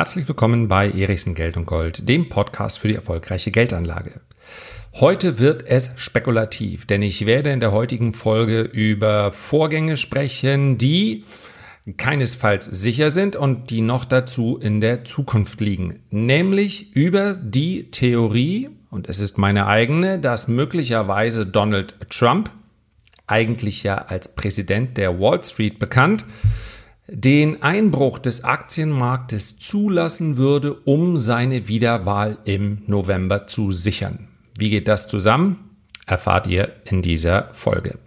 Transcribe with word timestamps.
Herzlich 0.00 0.26
willkommen 0.28 0.66
bei 0.66 0.88
Erichsen 0.88 1.34
Geld 1.34 1.58
und 1.58 1.66
Gold, 1.66 2.08
dem 2.08 2.30
Podcast 2.30 2.78
für 2.78 2.88
die 2.88 2.94
erfolgreiche 2.94 3.50
Geldanlage. 3.50 4.22
Heute 4.94 5.38
wird 5.38 5.66
es 5.66 5.92
spekulativ, 5.96 6.86
denn 6.86 7.02
ich 7.02 7.26
werde 7.26 7.50
in 7.50 7.60
der 7.60 7.72
heutigen 7.72 8.14
Folge 8.14 8.62
über 8.62 9.30
Vorgänge 9.30 9.98
sprechen, 9.98 10.78
die 10.78 11.26
keinesfalls 11.98 12.64
sicher 12.64 13.10
sind 13.10 13.36
und 13.36 13.68
die 13.68 13.82
noch 13.82 14.06
dazu 14.06 14.56
in 14.56 14.80
der 14.80 15.04
Zukunft 15.04 15.60
liegen. 15.60 16.02
Nämlich 16.08 16.96
über 16.96 17.34
die 17.34 17.90
Theorie, 17.90 18.70
und 18.88 19.06
es 19.06 19.20
ist 19.20 19.36
meine 19.36 19.66
eigene, 19.66 20.18
dass 20.18 20.48
möglicherweise 20.48 21.44
Donald 21.44 21.94
Trump, 22.08 22.50
eigentlich 23.26 23.82
ja 23.82 23.96
als 23.96 24.34
Präsident 24.34 24.96
der 24.96 25.20
Wall 25.20 25.44
Street 25.44 25.78
bekannt, 25.78 26.24
den 27.12 27.62
Einbruch 27.62 28.18
des 28.18 28.44
Aktienmarktes 28.44 29.58
zulassen 29.58 30.36
würde, 30.36 30.74
um 30.74 31.18
seine 31.18 31.66
Wiederwahl 31.68 32.38
im 32.44 32.82
November 32.86 33.46
zu 33.46 33.72
sichern. 33.72 34.28
Wie 34.56 34.70
geht 34.70 34.88
das 34.88 35.08
zusammen? 35.08 35.76
Erfahrt 36.06 36.46
ihr 36.46 36.72
in 36.84 37.02
dieser 37.02 37.48
Folge. 37.52 37.98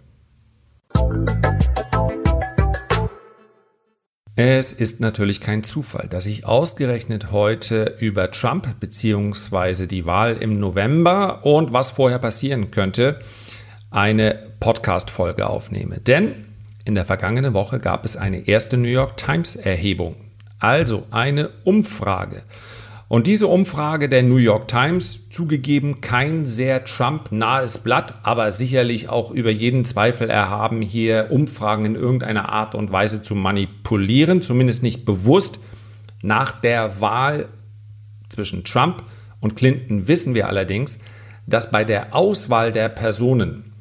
Es 4.36 4.72
ist 4.72 5.00
natürlich 5.00 5.40
kein 5.40 5.62
Zufall, 5.62 6.08
dass 6.08 6.26
ich 6.26 6.44
ausgerechnet 6.44 7.30
heute 7.30 7.96
über 8.00 8.32
Trump 8.32 8.80
bzw. 8.80 9.86
die 9.86 10.06
Wahl 10.06 10.36
im 10.38 10.58
November 10.58 11.44
und 11.44 11.72
was 11.72 11.92
vorher 11.92 12.18
passieren 12.18 12.72
könnte, 12.72 13.20
eine 13.90 14.34
Podcast-Folge 14.58 15.48
aufnehme. 15.48 16.00
Denn 16.00 16.46
in 16.84 16.94
der 16.94 17.04
vergangenen 17.04 17.54
Woche 17.54 17.78
gab 17.78 18.04
es 18.04 18.16
eine 18.16 18.46
erste 18.46 18.76
New 18.76 18.88
York 18.88 19.16
Times 19.16 19.56
Erhebung, 19.56 20.16
also 20.58 21.06
eine 21.10 21.50
Umfrage. 21.64 22.42
Und 23.08 23.26
diese 23.26 23.46
Umfrage 23.46 24.08
der 24.08 24.22
New 24.22 24.36
York 24.36 24.68
Times, 24.68 25.30
zugegeben 25.30 26.00
kein 26.00 26.46
sehr 26.46 26.84
Trump-nahes 26.84 27.78
Blatt, 27.78 28.16
aber 28.22 28.50
sicherlich 28.50 29.08
auch 29.08 29.30
über 29.30 29.50
jeden 29.50 29.84
Zweifel 29.84 30.30
erhaben, 30.30 30.82
hier 30.82 31.28
Umfragen 31.30 31.84
in 31.84 31.94
irgendeiner 31.94 32.48
Art 32.50 32.74
und 32.74 32.92
Weise 32.92 33.22
zu 33.22 33.34
manipulieren, 33.34 34.42
zumindest 34.42 34.82
nicht 34.82 35.04
bewusst. 35.04 35.60
Nach 36.22 36.60
der 36.60 37.00
Wahl 37.00 37.48
zwischen 38.28 38.64
Trump 38.64 39.04
und 39.40 39.56
Clinton 39.56 40.08
wissen 40.08 40.34
wir 40.34 40.48
allerdings, 40.48 40.98
dass 41.46 41.70
bei 41.70 41.84
der 41.84 42.14
Auswahl 42.14 42.72
der 42.72 42.88
Personen 42.88 43.73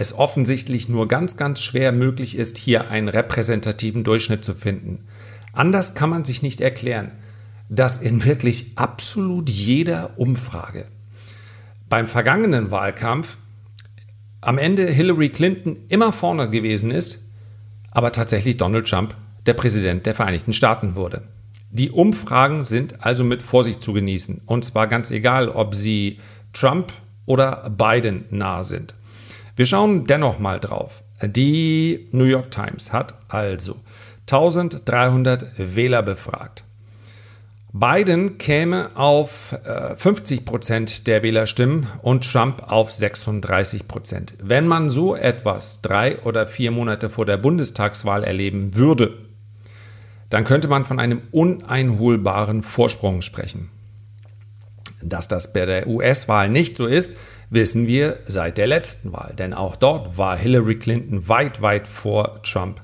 es 0.00 0.14
offensichtlich 0.14 0.88
nur 0.88 1.08
ganz, 1.08 1.36
ganz 1.36 1.60
schwer 1.60 1.92
möglich 1.92 2.36
ist, 2.36 2.56
hier 2.56 2.90
einen 2.90 3.08
repräsentativen 3.08 4.02
Durchschnitt 4.02 4.44
zu 4.44 4.54
finden. 4.54 5.04
Anders 5.52 5.94
kann 5.94 6.08
man 6.08 6.24
sich 6.24 6.42
nicht 6.42 6.62
erklären, 6.62 7.12
dass 7.68 7.98
in 7.98 8.24
wirklich 8.24 8.72
absolut 8.76 9.50
jeder 9.50 10.18
Umfrage 10.18 10.86
beim 11.88 12.06
vergangenen 12.06 12.70
Wahlkampf 12.70 13.36
am 14.40 14.56
Ende 14.56 14.86
Hillary 14.86 15.28
Clinton 15.28 15.76
immer 15.88 16.12
vorne 16.12 16.48
gewesen 16.48 16.90
ist, 16.90 17.26
aber 17.90 18.10
tatsächlich 18.10 18.56
Donald 18.56 18.88
Trump 18.88 19.14
der 19.44 19.54
Präsident 19.54 20.06
der 20.06 20.14
Vereinigten 20.14 20.54
Staaten 20.54 20.94
wurde. 20.94 21.24
Die 21.70 21.90
Umfragen 21.90 22.64
sind 22.64 23.04
also 23.04 23.22
mit 23.22 23.42
Vorsicht 23.42 23.82
zu 23.82 23.92
genießen. 23.92 24.40
Und 24.46 24.64
zwar 24.64 24.86
ganz 24.86 25.10
egal, 25.10 25.48
ob 25.48 25.74
sie 25.74 26.18
Trump 26.52 26.92
oder 27.26 27.70
Biden 27.70 28.24
nahe 28.30 28.64
sind. 28.64 28.94
Wir 29.60 29.66
schauen 29.66 30.06
dennoch 30.06 30.38
mal 30.38 30.58
drauf. 30.58 31.04
Die 31.22 32.08
New 32.12 32.24
York 32.24 32.50
Times 32.50 32.94
hat 32.94 33.12
also 33.28 33.76
1300 34.20 35.48
Wähler 35.58 36.02
befragt. 36.02 36.64
Biden 37.70 38.38
käme 38.38 38.88
auf 38.94 39.54
50 39.96 40.40
äh, 40.40 40.42
Prozent 40.44 41.06
der 41.06 41.22
Wählerstimmen 41.22 41.86
und 42.00 42.32
Trump 42.32 42.72
auf 42.72 42.90
36 42.90 43.86
Prozent. 43.86 44.32
Wenn 44.42 44.66
man 44.66 44.88
so 44.88 45.14
etwas 45.14 45.82
drei 45.82 46.18
oder 46.20 46.46
vier 46.46 46.70
Monate 46.70 47.10
vor 47.10 47.26
der 47.26 47.36
Bundestagswahl 47.36 48.24
erleben 48.24 48.76
würde, 48.76 49.12
dann 50.30 50.44
könnte 50.44 50.68
man 50.68 50.86
von 50.86 50.98
einem 50.98 51.20
uneinholbaren 51.32 52.62
Vorsprung 52.62 53.20
sprechen. 53.20 53.68
Dass 55.02 55.28
das 55.28 55.52
bei 55.52 55.66
der 55.66 55.86
US-Wahl 55.86 56.48
nicht 56.48 56.78
so 56.78 56.86
ist, 56.86 57.10
wissen 57.50 57.86
wir 57.86 58.20
seit 58.26 58.56
der 58.56 58.68
letzten 58.68 59.12
Wahl, 59.12 59.34
denn 59.36 59.52
auch 59.52 59.76
dort 59.76 60.16
war 60.16 60.36
Hillary 60.36 60.78
Clinton 60.78 61.28
weit, 61.28 61.60
weit 61.60 61.86
vor 61.86 62.42
Trump. 62.42 62.80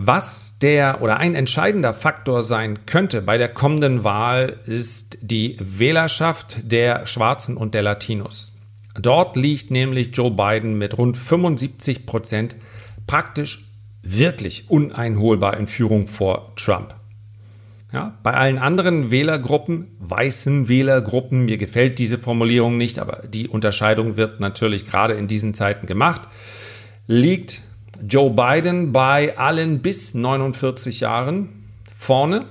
Was 0.00 0.60
der 0.60 1.02
oder 1.02 1.16
ein 1.16 1.34
entscheidender 1.34 1.92
Faktor 1.92 2.44
sein 2.44 2.86
könnte 2.86 3.20
bei 3.20 3.36
der 3.36 3.48
kommenden 3.48 4.04
Wahl 4.04 4.60
ist 4.64 5.18
die 5.20 5.56
Wählerschaft 5.58 6.70
der 6.70 7.04
Schwarzen 7.04 7.56
und 7.56 7.74
der 7.74 7.82
Latinos. 7.82 8.52
Dort 8.94 9.34
liegt 9.34 9.72
nämlich 9.72 10.16
Joe 10.16 10.30
Biden 10.30 10.78
mit 10.78 10.96
rund 10.96 11.16
75 11.16 12.06
Prozent 12.06 12.54
praktisch 13.08 13.64
wirklich 14.02 14.70
uneinholbar 14.70 15.56
in 15.56 15.66
Führung 15.66 16.06
vor 16.06 16.52
Trump. 16.54 16.97
Ja, 17.92 18.18
bei 18.22 18.34
allen 18.34 18.58
anderen 18.58 19.10
Wählergruppen, 19.10 19.86
weißen 19.98 20.68
Wählergruppen, 20.68 21.46
mir 21.46 21.56
gefällt 21.56 21.98
diese 21.98 22.18
Formulierung 22.18 22.76
nicht, 22.76 22.98
aber 22.98 23.22
die 23.26 23.48
Unterscheidung 23.48 24.18
wird 24.18 24.40
natürlich 24.40 24.84
gerade 24.84 25.14
in 25.14 25.26
diesen 25.26 25.54
Zeiten 25.54 25.86
gemacht, 25.86 26.22
liegt 27.06 27.62
Joe 28.06 28.30
Biden 28.30 28.92
bei 28.92 29.38
allen 29.38 29.80
bis 29.80 30.12
49 30.12 31.00
Jahren 31.00 31.48
vorne. 31.96 32.44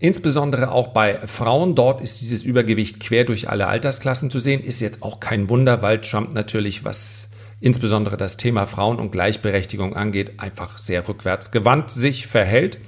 Insbesondere 0.00 0.70
auch 0.70 0.88
bei 0.88 1.18
Frauen. 1.26 1.74
Dort 1.74 2.00
ist 2.00 2.20
dieses 2.20 2.44
Übergewicht 2.44 3.00
quer 3.00 3.24
durch 3.24 3.48
alle 3.48 3.66
Altersklassen 3.66 4.30
zu 4.30 4.38
sehen. 4.38 4.62
Ist 4.62 4.80
jetzt 4.80 5.02
auch 5.02 5.20
kein 5.20 5.48
Wunder, 5.50 5.82
weil 5.82 6.00
Trump 6.00 6.32
natürlich, 6.34 6.84
was 6.84 7.32
insbesondere 7.60 8.16
das 8.16 8.36
Thema 8.36 8.66
Frauen 8.66 8.98
und 8.98 9.10
Gleichberechtigung 9.10 9.96
angeht, 9.96 10.38
einfach 10.38 10.78
sehr 10.78 11.06
rückwärts 11.08 11.50
gewandt 11.50 11.90
sich 11.90 12.28
verhält. 12.28 12.78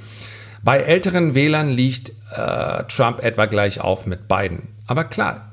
Bei 0.62 0.78
älteren 0.80 1.34
Wählern 1.34 1.70
liegt 1.70 2.10
äh, 2.34 2.84
Trump 2.84 3.22
etwa 3.22 3.46
gleich 3.46 3.80
auf 3.80 4.06
mit 4.06 4.28
Biden. 4.28 4.68
Aber 4.86 5.04
klar, 5.04 5.50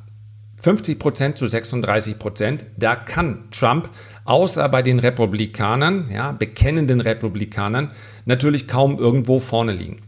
50 0.62 1.00
Prozent 1.00 1.38
zu 1.38 1.48
36 1.48 2.20
Prozent, 2.20 2.66
da 2.78 2.96
kann 2.96 3.50
Trump 3.52 3.90
außer 4.26 4.68
bei 4.70 4.82
den 4.82 5.00
Republikanern, 5.00 6.10
ja, 6.12 6.32
bekennenden 6.34 7.00
Republikanern, 7.00 7.92
natürlich 8.26 8.68
kaum 8.68 8.98
irgendwo 8.98 9.40
vorne 9.40 9.72
liegen. 9.72 10.02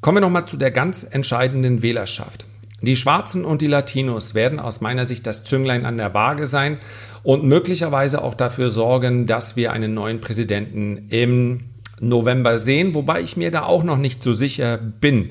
Kommen 0.00 0.16
wir 0.16 0.20
nochmal 0.20 0.46
zu 0.46 0.56
der 0.56 0.70
ganz 0.70 1.02
entscheidenden 1.02 1.82
Wählerschaft. 1.82 2.46
Die 2.82 2.96
Schwarzen 2.96 3.44
und 3.44 3.62
die 3.62 3.66
Latinos 3.66 4.34
werden 4.34 4.60
aus 4.60 4.80
meiner 4.80 5.06
Sicht 5.06 5.26
das 5.26 5.44
Zünglein 5.44 5.84
an 5.84 5.96
der 5.96 6.14
Waage 6.14 6.46
sein 6.46 6.78
und 7.22 7.42
möglicherweise 7.44 8.22
auch 8.22 8.34
dafür 8.34 8.70
sorgen, 8.70 9.26
dass 9.26 9.56
wir 9.56 9.72
einen 9.72 9.94
neuen 9.94 10.20
Präsidenten 10.20 11.08
im 11.08 11.64
November 12.00 12.58
sehen, 12.58 12.94
wobei 12.94 13.20
ich 13.20 13.36
mir 13.36 13.50
da 13.50 13.62
auch 13.62 13.84
noch 13.84 13.98
nicht 13.98 14.22
so 14.22 14.32
sicher 14.34 14.76
bin. 14.76 15.30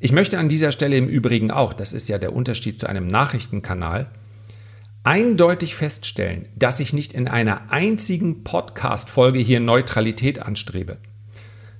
Ich 0.00 0.12
möchte 0.12 0.38
an 0.38 0.48
dieser 0.48 0.70
Stelle 0.70 0.96
im 0.96 1.08
Übrigen 1.08 1.50
auch, 1.50 1.72
das 1.72 1.92
ist 1.92 2.08
ja 2.08 2.18
der 2.18 2.32
Unterschied 2.32 2.80
zu 2.80 2.88
einem 2.88 3.08
Nachrichtenkanal, 3.08 4.08
eindeutig 5.02 5.74
feststellen, 5.74 6.46
dass 6.54 6.80
ich 6.80 6.92
nicht 6.92 7.12
in 7.12 7.26
einer 7.26 7.72
einzigen 7.72 8.44
Podcast-Folge 8.44 9.38
hier 9.40 9.58
Neutralität 9.58 10.40
anstrebe. 10.40 10.98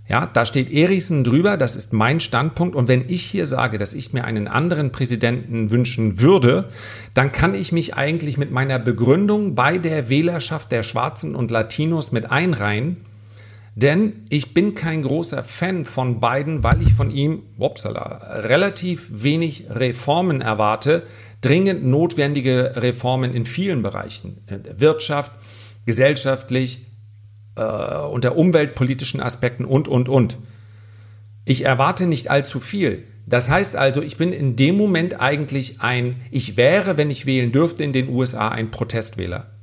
Ja, 0.08 0.24
da 0.24 0.46
steht 0.46 0.72
Erichsen 0.72 1.22
drüber, 1.22 1.58
das 1.58 1.76
ist 1.76 1.92
mein 1.92 2.20
Standpunkt. 2.20 2.74
Und 2.74 2.88
wenn 2.88 3.04
ich 3.08 3.22
hier 3.24 3.46
sage, 3.46 3.76
dass 3.76 3.92
ich 3.92 4.14
mir 4.14 4.24
einen 4.24 4.48
anderen 4.48 4.90
Präsidenten 4.90 5.70
wünschen 5.70 6.18
würde, 6.18 6.70
dann 7.12 7.30
kann 7.30 7.54
ich 7.54 7.72
mich 7.72 7.94
eigentlich 7.94 8.38
mit 8.38 8.50
meiner 8.50 8.78
Begründung 8.78 9.54
bei 9.54 9.76
der 9.76 10.08
Wählerschaft 10.08 10.72
der 10.72 10.82
Schwarzen 10.82 11.34
und 11.34 11.50
Latinos 11.50 12.10
mit 12.10 12.30
einreihen 12.30 12.96
denn 13.80 14.24
ich 14.28 14.54
bin 14.54 14.74
kein 14.74 15.02
großer 15.02 15.44
Fan 15.44 15.84
von 15.84 16.18
Biden, 16.18 16.64
weil 16.64 16.82
ich 16.82 16.94
von 16.94 17.12
ihm, 17.12 17.44
wopsala, 17.56 18.40
relativ 18.40 19.06
wenig 19.08 19.66
Reformen 19.70 20.40
erwarte, 20.40 21.04
dringend 21.42 21.84
notwendige 21.84 22.72
Reformen 22.74 23.32
in 23.32 23.46
vielen 23.46 23.82
Bereichen, 23.82 24.38
Wirtschaft, 24.76 25.30
gesellschaftlich, 25.86 26.86
äh, 27.54 27.62
unter 27.62 28.36
umweltpolitischen 28.36 29.20
Aspekten 29.20 29.64
und, 29.64 29.86
und, 29.86 30.08
und. 30.08 30.38
Ich 31.44 31.64
erwarte 31.64 32.06
nicht 32.06 32.32
allzu 32.32 32.58
viel. 32.58 33.04
Das 33.26 33.48
heißt 33.48 33.76
also, 33.76 34.02
ich 34.02 34.16
bin 34.16 34.32
in 34.32 34.56
dem 34.56 34.76
Moment 34.76 35.20
eigentlich 35.20 35.80
ein, 35.80 36.16
ich 36.32 36.56
wäre, 36.56 36.96
wenn 36.96 37.10
ich 37.10 37.26
wählen 37.26 37.52
dürfte, 37.52 37.84
in 37.84 37.92
den 37.92 38.08
USA 38.08 38.48
ein 38.48 38.72
Protestwähler. 38.72 39.57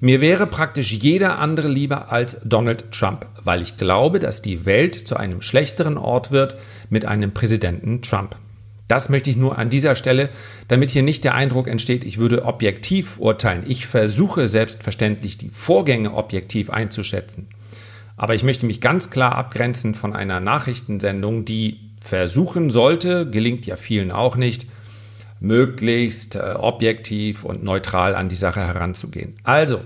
Mir 0.00 0.20
wäre 0.20 0.46
praktisch 0.46 0.92
jeder 0.92 1.38
andere 1.38 1.68
lieber 1.68 2.12
als 2.12 2.40
Donald 2.44 2.92
Trump, 2.92 3.26
weil 3.42 3.62
ich 3.62 3.76
glaube, 3.76 4.18
dass 4.18 4.42
die 4.42 4.66
Welt 4.66 4.94
zu 5.08 5.16
einem 5.16 5.40
schlechteren 5.40 5.96
Ort 5.96 6.30
wird 6.30 6.56
mit 6.90 7.04
einem 7.04 7.32
Präsidenten 7.32 8.02
Trump. 8.02 8.36
Das 8.88 9.08
möchte 9.08 9.30
ich 9.30 9.36
nur 9.36 9.58
an 9.58 9.70
dieser 9.70 9.96
Stelle, 9.96 10.28
damit 10.68 10.90
hier 10.90 11.02
nicht 11.02 11.24
der 11.24 11.34
Eindruck 11.34 11.66
entsteht, 11.66 12.04
ich 12.04 12.18
würde 12.18 12.44
objektiv 12.44 13.18
urteilen. 13.18 13.64
Ich 13.66 13.86
versuche 13.86 14.46
selbstverständlich 14.48 15.38
die 15.38 15.50
Vorgänge 15.50 16.14
objektiv 16.14 16.70
einzuschätzen. 16.70 17.48
Aber 18.16 18.34
ich 18.34 18.44
möchte 18.44 18.66
mich 18.66 18.80
ganz 18.80 19.10
klar 19.10 19.34
abgrenzen 19.34 19.94
von 19.94 20.14
einer 20.14 20.40
Nachrichtensendung, 20.40 21.44
die 21.44 21.80
versuchen 22.00 22.70
sollte, 22.70 23.28
gelingt 23.28 23.66
ja 23.66 23.76
vielen 23.76 24.12
auch 24.12 24.36
nicht, 24.36 24.66
möglichst 25.40 26.34
äh, 26.34 26.54
objektiv 26.56 27.44
und 27.44 27.62
neutral 27.62 28.14
an 28.14 28.28
die 28.28 28.36
Sache 28.36 28.60
heranzugehen. 28.60 29.34
Also, 29.44 29.80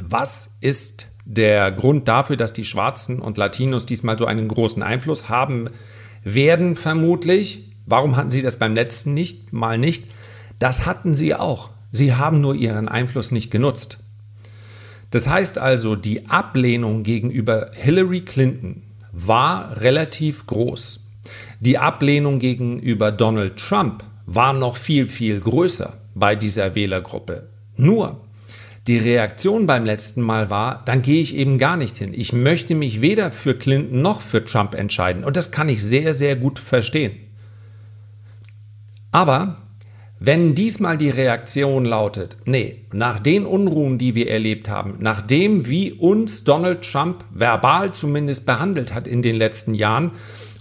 was 0.00 0.56
ist 0.60 1.08
der 1.24 1.72
Grund 1.72 2.06
dafür, 2.08 2.36
dass 2.36 2.52
die 2.52 2.64
Schwarzen 2.64 3.20
und 3.20 3.38
Latinos 3.38 3.86
diesmal 3.86 4.18
so 4.18 4.26
einen 4.26 4.48
großen 4.48 4.82
Einfluss 4.82 5.28
haben 5.28 5.70
werden, 6.22 6.76
vermutlich? 6.76 7.72
Warum 7.86 8.16
hatten 8.16 8.30
sie 8.30 8.42
das 8.42 8.58
beim 8.58 8.74
letzten 8.74 9.14
nicht, 9.14 9.52
mal 9.52 9.78
nicht? 9.78 10.06
Das 10.58 10.86
hatten 10.86 11.14
sie 11.14 11.34
auch. 11.34 11.70
Sie 11.90 12.14
haben 12.14 12.40
nur 12.40 12.54
ihren 12.54 12.88
Einfluss 12.88 13.30
nicht 13.30 13.50
genutzt. 13.50 13.98
Das 15.10 15.28
heißt 15.28 15.58
also, 15.58 15.96
die 15.96 16.28
Ablehnung 16.28 17.02
gegenüber 17.02 17.70
Hillary 17.72 18.22
Clinton 18.22 18.82
war 19.12 19.80
relativ 19.80 20.46
groß. 20.46 21.00
Die 21.60 21.78
Ablehnung 21.78 22.38
gegenüber 22.38 23.12
Donald 23.12 23.56
Trump 23.56 24.04
war 24.26 24.52
noch 24.52 24.76
viel, 24.76 25.06
viel 25.06 25.40
größer 25.40 25.94
bei 26.14 26.36
dieser 26.36 26.74
Wählergruppe. 26.74 27.48
Nur, 27.76 28.20
die 28.86 28.98
Reaktion 28.98 29.66
beim 29.66 29.84
letzten 29.84 30.22
Mal 30.22 30.50
war, 30.50 30.82
dann 30.84 31.02
gehe 31.02 31.22
ich 31.22 31.34
eben 31.34 31.58
gar 31.58 31.76
nicht 31.76 31.96
hin. 31.96 32.12
Ich 32.14 32.32
möchte 32.32 32.74
mich 32.74 33.00
weder 33.00 33.32
für 33.32 33.54
Clinton 33.54 34.02
noch 34.02 34.20
für 34.20 34.44
Trump 34.44 34.74
entscheiden. 34.74 35.24
Und 35.24 35.36
das 35.36 35.50
kann 35.50 35.68
ich 35.68 35.82
sehr, 35.82 36.12
sehr 36.12 36.36
gut 36.36 36.58
verstehen. 36.58 37.16
Aber 39.10 39.56
wenn 40.18 40.54
diesmal 40.54 40.98
die 40.98 41.10
Reaktion 41.10 41.84
lautet, 41.84 42.36
nee, 42.46 42.84
nach 42.92 43.18
den 43.18 43.44
Unruhen, 43.44 43.98
die 43.98 44.14
wir 44.14 44.30
erlebt 44.30 44.68
haben, 44.68 44.96
nach 45.00 45.20
dem, 45.20 45.68
wie 45.68 45.92
uns 45.92 46.44
Donald 46.44 46.90
Trump 46.90 47.24
verbal 47.30 47.92
zumindest 47.92 48.46
behandelt 48.46 48.94
hat 48.94 49.06
in 49.06 49.20
den 49.20 49.36
letzten 49.36 49.74
Jahren, 49.74 50.12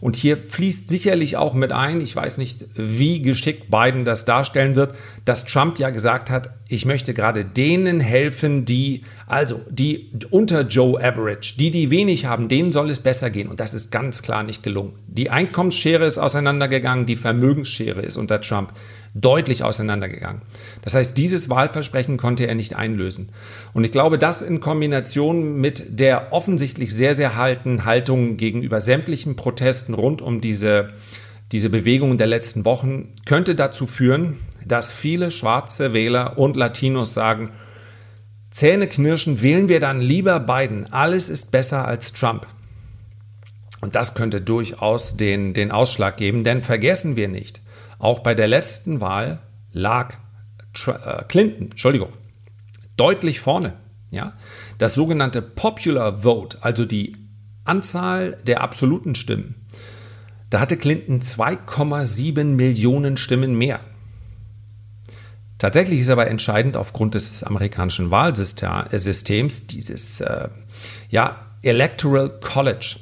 und 0.06 0.16
hier 0.16 0.38
fließt 0.38 0.88
sicherlich 0.88 1.36
auch 1.36 1.56
mit 1.56 1.72
ein, 1.72 2.00
ich 2.00 2.16
weiß 2.16 2.38
nicht, 2.38 2.66
wie 2.76 3.24
geschickt 3.24 3.72
Biden 3.72 4.06
das 4.06 4.24
darstellen 4.24 4.76
wird, 4.76 4.96
dass 5.26 5.46
Trump 5.46 5.80
ja 5.80 5.90
gesagt 5.90 6.30
hat, 6.30 6.52
ich 6.68 6.86
möchte 6.86 7.16
gerade 7.16 7.44
denen 7.44 8.00
helfen, 8.00 8.66
die, 8.66 9.02
also 9.26 9.62
die 9.68 10.12
unter 10.30 10.62
Joe 10.62 11.04
Average, 11.04 11.56
die, 11.58 11.72
die 11.72 11.90
wenig 11.90 12.28
haben, 12.28 12.50
denen 12.50 12.72
soll 12.72 12.92
es 12.92 13.00
besser 13.00 13.32
gehen. 13.32 13.48
Und 13.48 13.60
das 13.60 13.74
ist 13.74 13.92
ganz 13.92 14.22
klar 14.22 14.44
nicht 14.44 14.62
gelungen. 14.62 14.94
Die 15.08 15.32
Einkommensschere 15.32 16.06
ist 16.06 16.20
auseinandergegangen, 16.20 17.08
die 17.08 17.16
Vermögensschere 17.16 18.04
ist 18.04 18.18
unter 18.18 18.40
Trump 18.42 18.74
deutlich 19.16 19.64
auseinandergegangen. 19.64 20.42
Das 20.82 20.94
heißt, 20.94 21.18
dieses 21.18 21.50
Wahlversprechen 21.50 22.18
konnte 22.18 22.48
er 22.48 22.54
nicht 22.56 22.76
einlösen. 22.76 23.30
Und 23.74 23.86
ich 23.86 23.92
glaube, 23.92 24.20
das 24.20 24.42
in 24.42 24.60
Kombination 24.60 25.56
mit 25.56 26.00
der 26.00 26.34
offensichtlich 26.34 26.94
sehr, 26.94 27.16
sehr 27.16 27.36
halten 27.36 27.86
Haltung 27.86 28.36
gegenüber 28.36 28.82
sämtlichen 28.82 29.38
Protesten 29.38 29.94
rund 29.94 30.22
um 30.22 30.42
diese, 30.42 30.90
diese 31.54 31.70
Bewegungen 31.70 32.18
der 32.18 32.28
letzten 32.28 32.66
Wochen 32.66 33.14
könnte 33.26 33.56
dazu 33.56 33.88
führen, 33.88 34.38
dass 34.66 34.92
viele 34.92 35.32
schwarze 35.32 35.94
Wähler 35.94 36.38
und 36.38 36.58
Latinos 36.58 37.14
sagen, 37.14 37.52
Zähne 38.52 38.88
knirschen, 38.88 39.42
wählen 39.42 39.70
wir 39.70 39.80
dann 39.80 40.02
lieber 40.02 40.40
Biden. 40.40 40.92
Alles 40.92 41.30
ist 41.30 41.52
besser 41.52 41.88
als 41.88 42.12
Trump. 42.12 42.48
Und 43.82 43.96
das 43.96 44.14
könnte 44.16 44.42
durchaus 44.42 45.18
den, 45.18 45.54
den 45.54 45.72
Ausschlag 45.72 46.18
geben, 46.18 46.44
denn 46.44 46.64
vergessen 46.64 47.16
wir 47.16 47.28
nicht, 47.28 47.62
auch 48.06 48.20
bei 48.20 48.36
der 48.36 48.48
letzten 48.48 49.02
Wahl 49.02 49.40
lag 49.72 50.14
äh, 50.86 51.24
Clinton, 51.28 51.72
Entschuldigung, 51.72 52.14
deutlich 52.98 53.40
vorne. 53.40 53.74
Ja? 54.12 54.34
Das 54.78 54.94
sogenannte 54.94 55.42
Popular 55.42 56.20
Vote, 56.20 56.60
also 56.62 56.86
die 56.86 57.16
Anzahl 57.64 58.38
der 58.46 58.62
absoluten 58.62 59.16
Stimmen, 59.16 59.66
da 60.52 60.60
hatte 60.60 60.78
Clinton 60.78 61.20
2,7 61.20 62.44
Millionen 62.44 63.18
Stimmen 63.18 63.58
mehr. 63.58 63.80
Tatsächlich 65.58 66.00
ist 66.02 66.10
aber 66.10 66.28
entscheidend 66.28 66.78
aufgrund 66.78 67.16
des 67.16 67.44
amerikanischen 67.44 68.12
Wahlsystems 68.12 69.66
dieses 69.66 70.22
äh, 70.22 70.50
ja, 71.10 71.40
Electoral 71.64 72.40
College. 72.40 72.98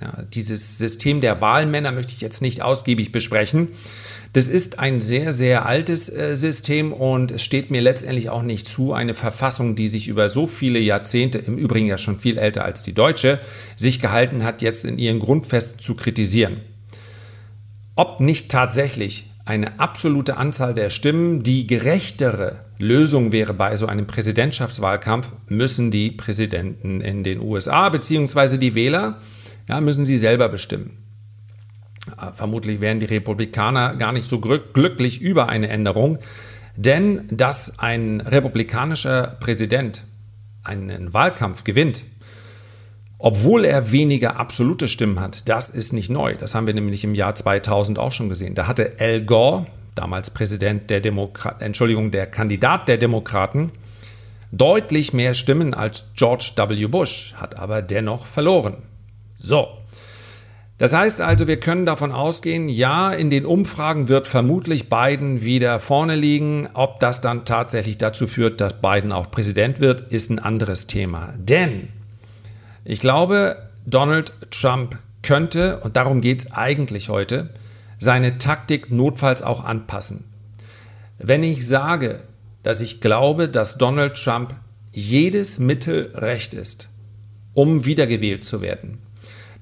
Ja, 0.00 0.22
dieses 0.22 0.78
System 0.78 1.20
der 1.20 1.40
Wahlmänner 1.40 1.90
möchte 1.90 2.12
ich 2.12 2.20
jetzt 2.20 2.40
nicht 2.40 2.62
ausgiebig 2.62 3.10
besprechen. 3.10 3.68
Das 4.34 4.48
ist 4.48 4.80
ein 4.80 5.00
sehr, 5.00 5.32
sehr 5.32 5.64
altes 5.64 6.08
äh, 6.08 6.34
System 6.34 6.92
und 6.92 7.30
es 7.30 7.44
steht 7.44 7.70
mir 7.70 7.80
letztendlich 7.80 8.30
auch 8.30 8.42
nicht 8.42 8.66
zu, 8.66 8.92
eine 8.92 9.14
Verfassung, 9.14 9.76
die 9.76 9.86
sich 9.86 10.08
über 10.08 10.28
so 10.28 10.48
viele 10.48 10.80
Jahrzehnte, 10.80 11.38
im 11.38 11.56
Übrigen 11.56 11.86
ja 11.86 11.98
schon 11.98 12.18
viel 12.18 12.36
älter 12.36 12.64
als 12.64 12.82
die 12.82 12.94
deutsche, 12.94 13.38
sich 13.76 14.00
gehalten 14.00 14.42
hat, 14.42 14.60
jetzt 14.60 14.84
in 14.84 14.98
ihren 14.98 15.20
Grundfesten 15.20 15.80
zu 15.80 15.94
kritisieren. 15.94 16.62
Ob 17.94 18.18
nicht 18.18 18.50
tatsächlich 18.50 19.30
eine 19.44 19.78
absolute 19.78 20.36
Anzahl 20.36 20.74
der 20.74 20.90
Stimmen 20.90 21.44
die 21.44 21.68
gerechtere 21.68 22.64
Lösung 22.76 23.30
wäre 23.30 23.54
bei 23.54 23.76
so 23.76 23.86
einem 23.86 24.08
Präsidentschaftswahlkampf, 24.08 25.32
müssen 25.46 25.92
die 25.92 26.10
Präsidenten 26.10 27.00
in 27.02 27.22
den 27.22 27.40
USA 27.40 27.88
bzw. 27.88 28.58
die 28.58 28.74
Wähler, 28.74 29.20
ja, 29.68 29.80
müssen 29.80 30.04
sie 30.04 30.18
selber 30.18 30.48
bestimmen. 30.48 31.03
Äh, 32.10 32.32
vermutlich 32.34 32.80
wären 32.80 33.00
die 33.00 33.06
Republikaner 33.06 33.94
gar 33.96 34.12
nicht 34.12 34.26
so 34.26 34.40
glücklich 34.40 35.20
über 35.20 35.48
eine 35.48 35.68
Änderung, 35.68 36.18
denn 36.76 37.28
dass 37.30 37.78
ein 37.78 38.20
republikanischer 38.20 39.36
Präsident 39.40 40.04
einen 40.64 41.12
Wahlkampf 41.12 41.64
gewinnt, 41.64 42.04
obwohl 43.18 43.64
er 43.64 43.92
weniger 43.92 44.36
absolute 44.38 44.88
Stimmen 44.88 45.20
hat, 45.20 45.48
das 45.48 45.70
ist 45.70 45.92
nicht 45.92 46.10
neu. 46.10 46.34
Das 46.34 46.54
haben 46.54 46.66
wir 46.66 46.74
nämlich 46.74 47.04
im 47.04 47.14
Jahr 47.14 47.34
2000 47.34 47.98
auch 47.98 48.12
schon 48.12 48.28
gesehen. 48.28 48.54
Da 48.54 48.66
hatte 48.66 48.96
Al 48.98 49.22
Gore, 49.22 49.66
damals 49.94 50.30
Präsident 50.30 50.90
der 50.90 51.00
Demokraten, 51.00 51.62
Entschuldigung, 51.62 52.10
der 52.10 52.26
Kandidat 52.26 52.88
der 52.88 52.98
Demokraten, 52.98 53.70
deutlich 54.52 55.12
mehr 55.12 55.34
Stimmen 55.34 55.74
als 55.74 56.06
George 56.16 56.52
W. 56.56 56.86
Bush, 56.86 57.34
hat 57.36 57.58
aber 57.58 57.82
dennoch 57.82 58.26
verloren. 58.26 58.82
So, 59.38 59.68
das 60.84 60.92
heißt 60.92 61.22
also, 61.22 61.46
wir 61.46 61.58
können 61.58 61.86
davon 61.86 62.12
ausgehen, 62.12 62.68
ja, 62.68 63.10
in 63.10 63.30
den 63.30 63.46
Umfragen 63.46 64.08
wird 64.08 64.26
vermutlich 64.26 64.90
Biden 64.90 65.40
wieder 65.40 65.80
vorne 65.80 66.14
liegen. 66.14 66.68
Ob 66.74 67.00
das 67.00 67.22
dann 67.22 67.46
tatsächlich 67.46 67.96
dazu 67.96 68.26
führt, 68.26 68.60
dass 68.60 68.82
Biden 68.82 69.10
auch 69.10 69.30
Präsident 69.30 69.80
wird, 69.80 70.02
ist 70.12 70.28
ein 70.28 70.38
anderes 70.38 70.86
Thema. 70.86 71.32
Denn 71.38 71.88
ich 72.84 73.00
glaube, 73.00 73.56
Donald 73.86 74.34
Trump 74.50 74.98
könnte, 75.22 75.80
und 75.80 75.96
darum 75.96 76.20
geht 76.20 76.40
es 76.40 76.52
eigentlich 76.52 77.08
heute, 77.08 77.48
seine 77.98 78.36
Taktik 78.36 78.90
notfalls 78.90 79.40
auch 79.40 79.64
anpassen. 79.64 80.24
Wenn 81.16 81.42
ich 81.42 81.66
sage, 81.66 82.20
dass 82.62 82.82
ich 82.82 83.00
glaube, 83.00 83.48
dass 83.48 83.78
Donald 83.78 84.22
Trump 84.22 84.54
jedes 84.92 85.58
Mittel 85.58 86.12
recht 86.14 86.52
ist, 86.52 86.90
um 87.54 87.86
wiedergewählt 87.86 88.44
zu 88.44 88.60
werden, 88.60 88.98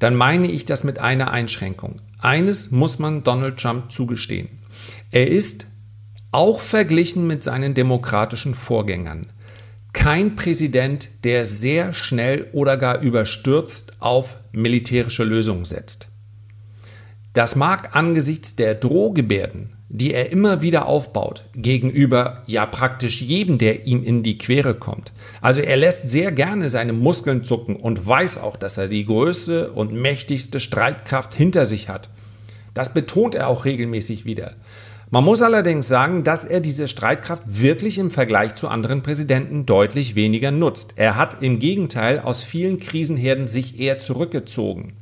dann 0.02 0.16
meine 0.16 0.50
ich 0.50 0.64
das 0.64 0.82
mit 0.82 0.98
einer 0.98 1.30
Einschränkung. 1.30 2.00
Eines 2.18 2.72
muss 2.72 2.98
man 2.98 3.22
Donald 3.22 3.58
Trump 3.60 3.92
zugestehen. 3.92 4.48
Er 5.12 5.28
ist, 5.28 5.66
auch 6.32 6.58
verglichen 6.58 7.28
mit 7.28 7.44
seinen 7.44 7.74
demokratischen 7.74 8.54
Vorgängern, 8.54 9.28
kein 9.92 10.34
Präsident, 10.34 11.08
der 11.22 11.44
sehr 11.44 11.92
schnell 11.92 12.48
oder 12.52 12.76
gar 12.78 13.00
überstürzt 13.00 14.00
auf 14.00 14.38
militärische 14.50 15.22
Lösungen 15.22 15.66
setzt. 15.66 16.08
Das 17.32 17.54
mag 17.54 17.94
angesichts 17.94 18.56
der 18.56 18.74
Drohgebärden 18.74 19.76
die 19.94 20.14
er 20.14 20.32
immer 20.32 20.62
wieder 20.62 20.86
aufbaut 20.86 21.44
gegenüber 21.54 22.42
ja 22.46 22.64
praktisch 22.64 23.20
jedem, 23.20 23.58
der 23.58 23.86
ihm 23.86 24.02
in 24.02 24.22
die 24.22 24.38
Quere 24.38 24.74
kommt. 24.74 25.12
Also 25.42 25.60
er 25.60 25.76
lässt 25.76 26.08
sehr 26.08 26.32
gerne 26.32 26.70
seine 26.70 26.94
Muskeln 26.94 27.44
zucken 27.44 27.76
und 27.76 28.06
weiß 28.06 28.38
auch, 28.38 28.56
dass 28.56 28.78
er 28.78 28.88
die 28.88 29.04
größte 29.04 29.70
und 29.70 29.92
mächtigste 29.92 30.60
Streitkraft 30.60 31.34
hinter 31.34 31.66
sich 31.66 31.90
hat. 31.90 32.08
Das 32.72 32.94
betont 32.94 33.34
er 33.34 33.48
auch 33.48 33.66
regelmäßig 33.66 34.24
wieder. 34.24 34.54
Man 35.10 35.24
muss 35.24 35.42
allerdings 35.42 35.88
sagen, 35.88 36.24
dass 36.24 36.46
er 36.46 36.60
diese 36.60 36.88
Streitkraft 36.88 37.42
wirklich 37.44 37.98
im 37.98 38.10
Vergleich 38.10 38.54
zu 38.54 38.68
anderen 38.68 39.02
Präsidenten 39.02 39.66
deutlich 39.66 40.14
weniger 40.14 40.50
nutzt. 40.50 40.94
Er 40.96 41.16
hat 41.16 41.42
im 41.42 41.58
Gegenteil 41.58 42.18
aus 42.18 42.42
vielen 42.42 42.80
Krisenherden 42.80 43.46
sich 43.46 43.78
eher 43.78 43.98
zurückgezogen. 43.98 44.94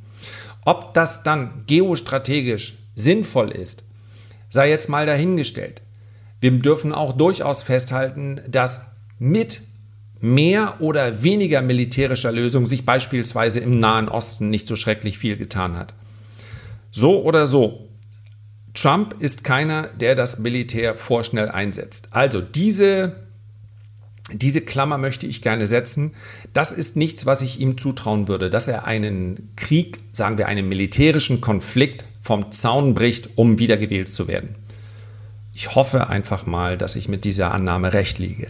Ob 0.65 0.93
das 0.93 1.23
dann 1.23 1.63
geostrategisch 1.65 2.77
sinnvoll 2.93 3.51
ist, 3.51 3.85
sei 4.51 4.69
jetzt 4.69 4.89
mal 4.89 5.07
dahingestellt. 5.07 5.81
Wir 6.39 6.51
dürfen 6.51 6.93
auch 6.93 7.13
durchaus 7.13 7.63
festhalten, 7.63 8.41
dass 8.47 8.81
mit 9.17 9.61
mehr 10.19 10.79
oder 10.79 11.23
weniger 11.23 11.63
militärischer 11.63 12.31
Lösung 12.31 12.67
sich 12.67 12.85
beispielsweise 12.85 13.59
im 13.59 13.79
Nahen 13.79 14.07
Osten 14.07 14.51
nicht 14.51 14.67
so 14.67 14.75
schrecklich 14.75 15.17
viel 15.17 15.37
getan 15.37 15.77
hat. 15.77 15.95
So 16.91 17.23
oder 17.23 17.47
so, 17.47 17.87
Trump 18.73 19.15
ist 19.19 19.43
keiner, 19.43 19.87
der 19.87 20.15
das 20.15 20.37
Militär 20.39 20.93
vorschnell 20.95 21.49
einsetzt. 21.49 22.09
Also 22.11 22.41
diese, 22.41 23.15
diese 24.31 24.61
Klammer 24.61 24.97
möchte 24.97 25.25
ich 25.25 25.41
gerne 25.41 25.67
setzen. 25.67 26.13
Das 26.53 26.71
ist 26.71 26.95
nichts, 26.95 27.25
was 27.25 27.41
ich 27.41 27.59
ihm 27.59 27.77
zutrauen 27.77 28.27
würde, 28.27 28.49
dass 28.49 28.67
er 28.67 28.85
einen 28.85 29.53
Krieg, 29.55 29.99
sagen 30.11 30.37
wir 30.37 30.47
einen 30.47 30.67
militärischen 30.69 31.41
Konflikt 31.41 32.05
vom 32.21 32.51
Zaun 32.51 32.93
bricht, 32.93 33.31
um 33.35 33.59
wiedergewählt 33.59 34.07
zu 34.07 34.27
werden. 34.27 34.55
Ich 35.53 35.75
hoffe 35.75 36.07
einfach 36.07 36.45
mal, 36.45 36.77
dass 36.77 36.95
ich 36.95 37.09
mit 37.09 37.25
dieser 37.25 37.53
Annahme 37.53 37.91
recht 37.91 38.19
liege. 38.19 38.47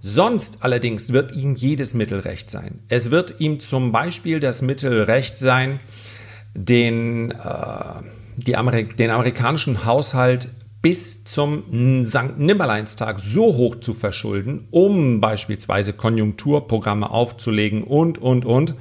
Sonst 0.00 0.58
allerdings 0.62 1.12
wird 1.12 1.34
ihm 1.34 1.56
jedes 1.56 1.94
Mittel 1.94 2.20
recht 2.20 2.50
sein. 2.50 2.80
Es 2.88 3.10
wird 3.10 3.40
ihm 3.40 3.58
zum 3.60 3.90
Beispiel 3.90 4.38
das 4.38 4.62
Mittel 4.62 5.02
recht 5.02 5.36
sein, 5.36 5.80
den, 6.54 7.32
äh, 7.32 8.54
Amerik 8.54 8.96
den 8.96 9.10
amerikanischen 9.10 9.84
Haushalt 9.84 10.48
bis 10.82 11.24
zum 11.24 12.04
St. 12.04 12.36
Nimmerleinstag 12.38 13.18
so 13.18 13.56
hoch 13.56 13.76
zu 13.76 13.94
verschulden, 13.94 14.68
um 14.70 15.20
beispielsweise 15.20 15.94
Konjunkturprogramme 15.94 17.08
aufzulegen 17.08 17.82
und, 17.82 18.18
und, 18.18 18.44
und, 18.44 18.74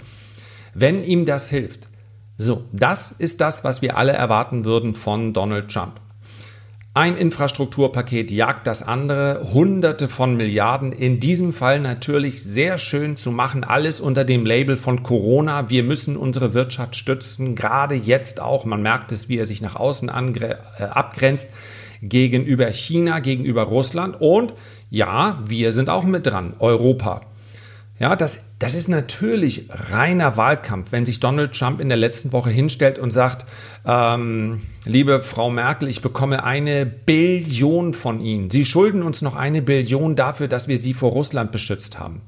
wenn 0.74 1.06
ihm 1.06 1.26
das 1.26 1.50
hilft. 1.50 1.88
So, 2.44 2.66
das 2.74 3.12
ist 3.12 3.40
das, 3.40 3.64
was 3.64 3.82
wir 3.82 3.96
alle 3.96 4.12
erwarten 4.12 4.66
würden 4.66 4.96
von 4.96 5.32
Donald 5.32 5.72
Trump. 5.72 5.94
Ein 6.94 7.16
Infrastrukturpaket 7.16 8.32
jagt 8.32 8.68
das 8.68 8.84
andere, 8.84 9.54
hunderte 9.54 10.10
von 10.10 10.36
Milliarden, 10.36 10.92
in 10.92 11.22
diesem 11.22 11.54
Fall 11.54 11.80
natürlich 11.80 12.44
sehr 12.44 12.78
schön 12.78 13.16
zu 13.16 13.32
machen, 13.32 13.64
alles 13.64 14.02
unter 14.02 14.26
dem 14.26 14.46
Label 14.46 14.76
von 14.76 15.04
Corona. 15.04 15.70
Wir 15.70 15.84
müssen 15.84 16.18
unsere 16.18 16.54
Wirtschaft 16.54 16.98
stützen, 16.98 17.56
gerade 17.56 17.96
jetzt 17.96 18.42
auch. 18.42 18.66
Man 18.66 18.82
merkt 18.82 19.14
es, 19.14 19.30
wie 19.30 19.38
er 19.38 19.46
sich 19.46 19.62
nach 19.62 19.78
außen 19.78 20.10
äh, 20.10 20.84
abgrenzt 20.84 21.48
gegenüber 22.02 22.68
China, 22.68 23.22
gegenüber 23.22 23.64
Russland 23.64 24.20
und 24.20 24.54
ja, 24.90 25.42
wir 25.46 25.72
sind 25.72 25.90
auch 25.90 26.04
mit 26.04 26.28
dran, 26.28 26.56
Europa. 26.60 27.22
Ja, 28.04 28.18
das, 28.18 28.56
das 28.60 28.76
ist 28.76 28.90
natürlich 28.90 29.70
reiner 29.70 30.36
Wahlkampf, 30.36 30.92
wenn 30.92 31.06
sich 31.06 31.22
Donald 31.22 31.58
Trump 31.58 31.80
in 31.80 31.88
der 31.88 31.98
letzten 31.98 32.34
Woche 32.34 32.50
hinstellt 32.50 33.00
und 33.00 33.12
sagt, 33.12 33.46
ähm, 33.86 34.62
liebe 34.84 35.22
Frau 35.22 35.50
Merkel, 35.50 35.88
ich 35.88 36.02
bekomme 36.02 36.44
eine 36.44 36.86
Billion 36.86 37.94
von 37.94 38.20
Ihnen. 38.20 38.50
Sie 38.50 38.66
schulden 38.66 39.04
uns 39.04 39.22
noch 39.22 39.38
eine 39.38 39.62
Billion 39.62 40.18
dafür, 40.18 40.50
dass 40.50 40.68
wir 40.68 40.78
Sie 40.78 40.94
vor 40.94 41.12
Russland 41.12 41.54
beschützt 41.54 41.98
haben. 41.98 42.24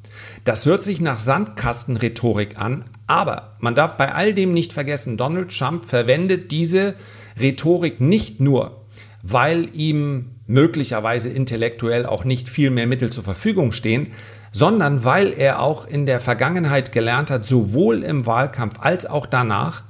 Das 0.45 0.65
hört 0.65 0.81
sich 0.81 1.01
nach 1.01 1.19
Sandkastenrhetorik 1.19 2.57
an, 2.57 2.85
aber 3.05 3.57
man 3.59 3.75
darf 3.75 3.97
bei 3.97 4.13
all 4.13 4.33
dem 4.33 4.53
nicht 4.53 4.71
vergessen, 4.71 5.17
Donald 5.17 5.49
Trump 5.49 5.83
verwendet 5.83 6.51
diese 6.51 6.95
Rhetorik 7.37 7.99
nicht 7.99 8.39
nur, 8.39 8.85
weil 9.23 9.67
ihm 9.73 10.34
möglicherweise 10.47 11.29
intellektuell 11.29 12.05
auch 12.05 12.23
nicht 12.23 12.49
viel 12.49 12.69
mehr 12.69 12.87
Mittel 12.87 13.11
zur 13.11 13.23
Verfügung 13.23 13.71
stehen, 13.71 14.07
sondern 14.51 15.03
weil 15.03 15.33
er 15.33 15.59
auch 15.59 15.87
in 15.87 16.05
der 16.05 16.19
Vergangenheit 16.19 16.91
gelernt 16.91 17.29
hat, 17.29 17.43
sowohl 17.43 18.03
im 18.03 18.25
Wahlkampf 18.25 18.79
als 18.79 19.05
auch 19.05 19.25
danach, 19.25 19.83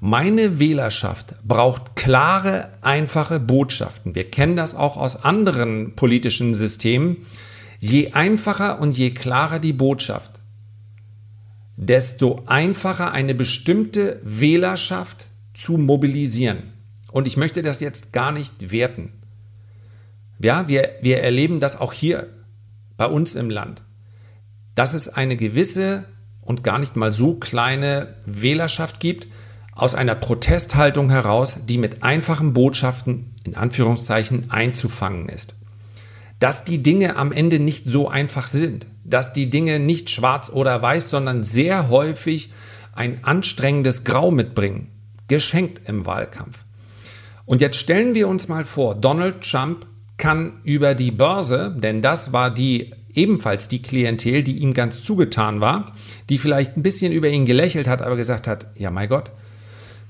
meine 0.00 0.58
Wählerschaft 0.58 1.34
braucht 1.44 1.94
klare, 1.94 2.70
einfache 2.80 3.38
Botschaften. 3.38 4.16
Wir 4.16 4.28
kennen 4.28 4.56
das 4.56 4.74
auch 4.74 4.96
aus 4.96 5.24
anderen 5.24 5.94
politischen 5.94 6.54
Systemen. 6.54 7.18
Je 7.78 8.10
einfacher 8.12 8.80
und 8.80 8.98
je 8.98 9.12
klarer 9.12 9.60
die 9.60 9.72
Botschaft, 9.72 10.40
desto 11.76 12.42
einfacher 12.46 13.12
eine 13.12 13.34
bestimmte 13.34 14.20
Wählerschaft 14.24 15.28
zu 15.54 15.78
mobilisieren. 15.78 16.72
Und 17.12 17.26
ich 17.26 17.36
möchte 17.36 17.62
das 17.62 17.80
jetzt 17.80 18.12
gar 18.12 18.32
nicht 18.32 18.72
werten. 18.72 19.21
Ja, 20.42 20.68
wir, 20.68 20.90
wir 21.00 21.22
erleben 21.22 21.60
das 21.60 21.80
auch 21.80 21.92
hier 21.92 22.28
bei 22.96 23.06
uns 23.06 23.34
im 23.34 23.50
Land 23.50 23.82
dass 24.74 24.94
es 24.94 25.08
eine 25.08 25.36
gewisse 25.36 26.04
und 26.40 26.64
gar 26.64 26.78
nicht 26.78 26.96
mal 26.96 27.12
so 27.12 27.34
kleine 27.34 28.16
Wählerschaft 28.26 29.00
gibt, 29.00 29.28
aus 29.74 29.94
einer 29.94 30.14
Protesthaltung 30.14 31.08
heraus, 31.10 31.60
die 31.66 31.78
mit 31.78 32.02
einfachen 32.02 32.52
Botschaften 32.52 33.36
in 33.44 33.54
Anführungszeichen 33.54 34.50
einzufangen 34.50 35.28
ist. 35.28 35.54
Dass 36.38 36.64
die 36.64 36.82
Dinge 36.82 37.16
am 37.16 37.32
Ende 37.32 37.58
nicht 37.58 37.86
so 37.86 38.08
einfach 38.08 38.48
sind, 38.48 38.86
dass 39.04 39.32
die 39.32 39.48
Dinge 39.48 39.78
nicht 39.78 40.10
schwarz 40.10 40.50
oder 40.50 40.80
weiß, 40.82 41.10
sondern 41.10 41.42
sehr 41.42 41.88
häufig 41.88 42.52
ein 42.92 43.24
anstrengendes 43.24 44.04
Grau 44.04 44.30
mitbringen, 44.30 44.90
geschenkt 45.28 45.88
im 45.88 46.04
Wahlkampf. 46.04 46.64
Und 47.46 47.60
jetzt 47.60 47.78
stellen 47.78 48.14
wir 48.14 48.28
uns 48.28 48.48
mal 48.48 48.64
vor, 48.64 48.94
Donald 48.94 49.48
Trump 49.48 49.86
kann 50.22 50.60
über 50.62 50.94
die 50.94 51.10
Börse, 51.10 51.74
denn 51.76 52.00
das 52.00 52.32
war 52.32 52.54
die 52.54 52.92
ebenfalls 53.12 53.66
die 53.66 53.82
Klientel, 53.82 54.44
die 54.44 54.58
ihm 54.58 54.72
ganz 54.72 55.02
zugetan 55.02 55.60
war, 55.60 55.86
die 56.28 56.38
vielleicht 56.38 56.76
ein 56.76 56.84
bisschen 56.84 57.12
über 57.12 57.28
ihn 57.28 57.44
gelächelt 57.44 57.88
hat, 57.88 58.02
aber 58.02 58.14
gesagt 58.14 58.46
hat, 58.46 58.66
ja, 58.76 58.92
mein 58.92 59.08
Gott, 59.08 59.32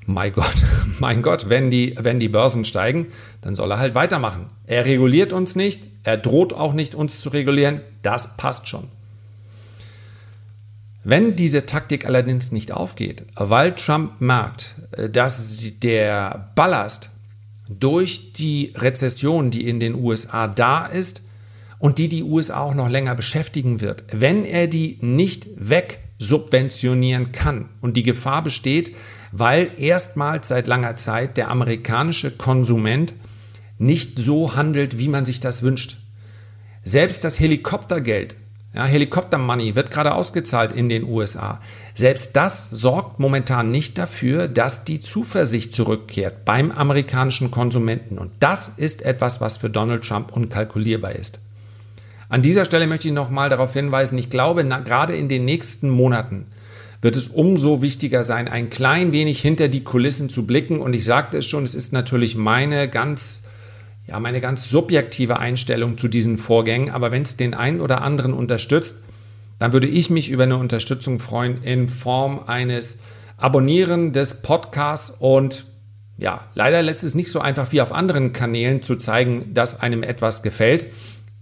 mein 0.04 0.34
Gott, 0.34 0.64
mein 0.98 1.22
Gott, 1.22 1.48
wenn 1.48 1.70
die, 1.70 1.94
wenn 1.98 2.20
die 2.20 2.28
Börsen 2.28 2.66
steigen, 2.66 3.06
dann 3.40 3.54
soll 3.54 3.70
er 3.70 3.78
halt 3.78 3.94
weitermachen. 3.94 4.48
Er 4.66 4.84
reguliert 4.84 5.32
uns 5.32 5.56
nicht, 5.56 5.82
er 6.02 6.18
droht 6.18 6.52
auch 6.52 6.74
nicht, 6.74 6.94
uns 6.94 7.22
zu 7.22 7.30
regulieren, 7.30 7.80
das 8.02 8.36
passt 8.36 8.68
schon. 8.68 8.88
Wenn 11.04 11.36
diese 11.36 11.64
Taktik 11.64 12.04
allerdings 12.04 12.52
nicht 12.52 12.70
aufgeht, 12.70 13.24
weil 13.34 13.74
Trump 13.76 14.20
merkt, 14.20 14.74
dass 15.10 15.78
der 15.80 16.50
Ballast 16.54 17.08
durch 17.80 18.32
die 18.32 18.72
Rezession, 18.76 19.50
die 19.50 19.68
in 19.68 19.80
den 19.80 19.94
USA 19.94 20.48
da 20.48 20.86
ist, 20.86 21.22
und 21.82 21.98
die 21.98 22.08
die 22.08 22.22
USA 22.22 22.60
auch 22.60 22.74
noch 22.74 22.88
länger 22.88 23.16
beschäftigen 23.16 23.80
wird, 23.80 24.04
wenn 24.12 24.44
er 24.44 24.68
die 24.68 24.98
nicht 25.00 25.48
wegsubventionieren 25.56 27.32
kann. 27.32 27.70
Und 27.80 27.96
die 27.96 28.04
Gefahr 28.04 28.42
besteht, 28.44 28.94
weil 29.32 29.72
erstmals 29.76 30.46
seit 30.46 30.68
langer 30.68 30.94
Zeit 30.94 31.36
der 31.36 31.50
amerikanische 31.50 32.36
Konsument 32.36 33.14
nicht 33.78 34.16
so 34.20 34.54
handelt, 34.54 35.00
wie 35.00 35.08
man 35.08 35.24
sich 35.24 35.40
das 35.40 35.64
wünscht. 35.64 35.96
Selbst 36.84 37.24
das 37.24 37.40
Helikoptergeld, 37.40 38.36
ja, 38.74 38.84
Helikoptermoney 38.84 39.74
wird 39.74 39.90
gerade 39.90 40.14
ausgezahlt 40.14 40.72
in 40.72 40.88
den 40.88 41.04
USA. 41.04 41.60
Selbst 41.94 42.36
das 42.36 42.70
sorgt 42.70 43.20
momentan 43.20 43.70
nicht 43.70 43.98
dafür, 43.98 44.48
dass 44.48 44.84
die 44.84 44.98
Zuversicht 44.98 45.74
zurückkehrt 45.74 46.46
beim 46.46 46.70
amerikanischen 46.70 47.50
Konsumenten. 47.50 48.18
Und 48.18 48.32
das 48.40 48.72
ist 48.76 49.02
etwas, 49.02 49.42
was 49.42 49.58
für 49.58 49.68
Donald 49.68 50.04
Trump 50.04 50.34
unkalkulierbar 50.34 51.12
ist. 51.12 51.40
An 52.30 52.40
dieser 52.40 52.64
Stelle 52.64 52.86
möchte 52.86 53.08
ich 53.08 53.14
nochmal 53.14 53.50
darauf 53.50 53.74
hinweisen, 53.74 54.16
ich 54.16 54.30
glaube, 54.30 54.64
na, 54.64 54.78
gerade 54.80 55.14
in 55.14 55.28
den 55.28 55.44
nächsten 55.44 55.90
Monaten 55.90 56.46
wird 57.02 57.16
es 57.16 57.28
umso 57.28 57.82
wichtiger 57.82 58.24
sein, 58.24 58.48
ein 58.48 58.70
klein 58.70 59.12
wenig 59.12 59.42
hinter 59.42 59.68
die 59.68 59.84
Kulissen 59.84 60.30
zu 60.30 60.46
blicken. 60.46 60.80
Und 60.80 60.94
ich 60.94 61.04
sagte 61.04 61.36
es 61.36 61.46
schon, 61.46 61.64
es 61.64 61.74
ist 61.74 61.92
natürlich 61.92 62.36
meine 62.36 62.88
ganz, 62.88 63.42
ja, 64.06 64.18
meine 64.18 64.40
ganz 64.40 64.68
subjektive 64.68 65.38
Einstellung 65.38 65.96
zu 65.96 66.08
diesen 66.08 66.38
Vorgängen. 66.38 66.90
Aber 66.90 67.12
wenn 67.12 67.22
es 67.22 67.36
den 67.36 67.54
einen 67.54 67.80
oder 67.80 68.02
anderen 68.02 68.32
unterstützt, 68.32 69.04
dann 69.58 69.72
würde 69.72 69.86
ich 69.86 70.10
mich 70.10 70.30
über 70.30 70.42
eine 70.42 70.56
Unterstützung 70.56 71.20
freuen 71.20 71.62
in 71.62 71.88
Form 71.88 72.40
eines 72.46 73.00
Abonnieren 73.36 74.12
des 74.12 74.42
Podcasts 74.42 75.10
und 75.10 75.66
ja, 76.18 76.46
leider 76.54 76.82
lässt 76.82 77.02
es 77.02 77.14
nicht 77.14 77.30
so 77.30 77.40
einfach 77.40 77.72
wie 77.72 77.80
auf 77.80 77.92
anderen 77.92 78.32
Kanälen 78.32 78.82
zu 78.82 78.96
zeigen, 78.96 79.54
dass 79.54 79.80
einem 79.80 80.02
etwas 80.02 80.42
gefällt. 80.42 80.86